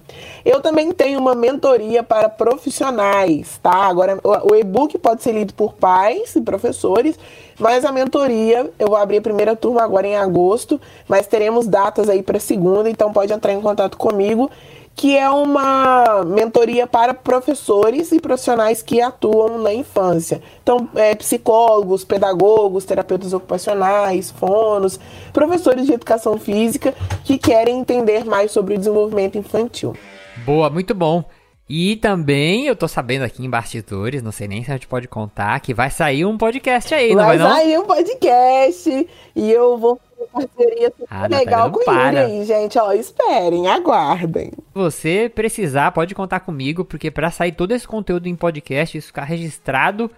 [0.43, 3.75] Eu também tenho uma mentoria para profissionais, tá?
[3.75, 7.17] Agora, o e-book pode ser lido por pais e professores,
[7.59, 12.09] mas a mentoria, eu vou abrir a primeira turma agora em agosto, mas teremos datas
[12.09, 14.49] aí para segunda, então pode entrar em contato comigo
[14.97, 20.41] que é uma mentoria para professores e profissionais que atuam na infância.
[20.63, 24.99] Então, é, psicólogos, pedagogos, terapeutas ocupacionais, fonos,
[25.31, 29.95] professores de educação física que querem entender mais sobre o desenvolvimento infantil.
[30.43, 31.23] Boa, muito bom.
[31.69, 35.07] E também eu tô sabendo aqui em bastidores, não sei nem se a gente pode
[35.07, 37.53] contar, que vai sair um podcast aí, não vai, vai não?
[37.53, 42.77] Vai sair um podcast e eu vou parceria ah, legal com o Yuri aí, gente.
[42.79, 44.51] Ó, esperem, aguardem.
[44.51, 49.07] Se você precisar, pode contar comigo, porque para sair todo esse conteúdo em podcast, isso
[49.07, 50.09] ficar registrado,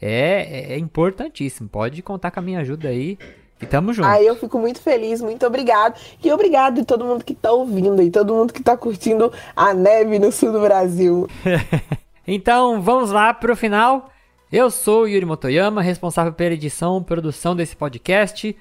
[0.00, 1.68] é, é importantíssimo.
[1.68, 3.18] Pode contar com a minha ajuda aí.
[3.60, 4.06] E tamo junto.
[4.06, 5.98] Aí eu fico muito feliz, muito obrigado.
[6.22, 9.72] E obrigado a todo mundo que tá ouvindo e todo mundo que tá curtindo a
[9.72, 11.26] neve no sul do Brasil.
[12.26, 14.10] então, vamos lá pro final.
[14.52, 18.54] Eu sou Yuri Motoyama, responsável pela edição e produção desse podcast.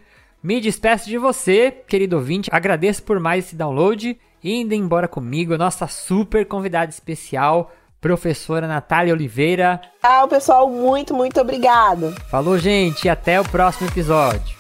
[0.46, 2.52] Me despeço de você, querido ouvinte.
[2.54, 4.16] Agradeço por mais esse download.
[4.44, 9.82] Indo embora comigo, nossa super convidada especial, professora Natália Oliveira.
[10.00, 10.70] Tchau, pessoal.
[10.70, 12.14] Muito, muito obrigado.
[12.30, 13.10] Falou, gente.
[13.10, 14.56] Até o próximo episódio.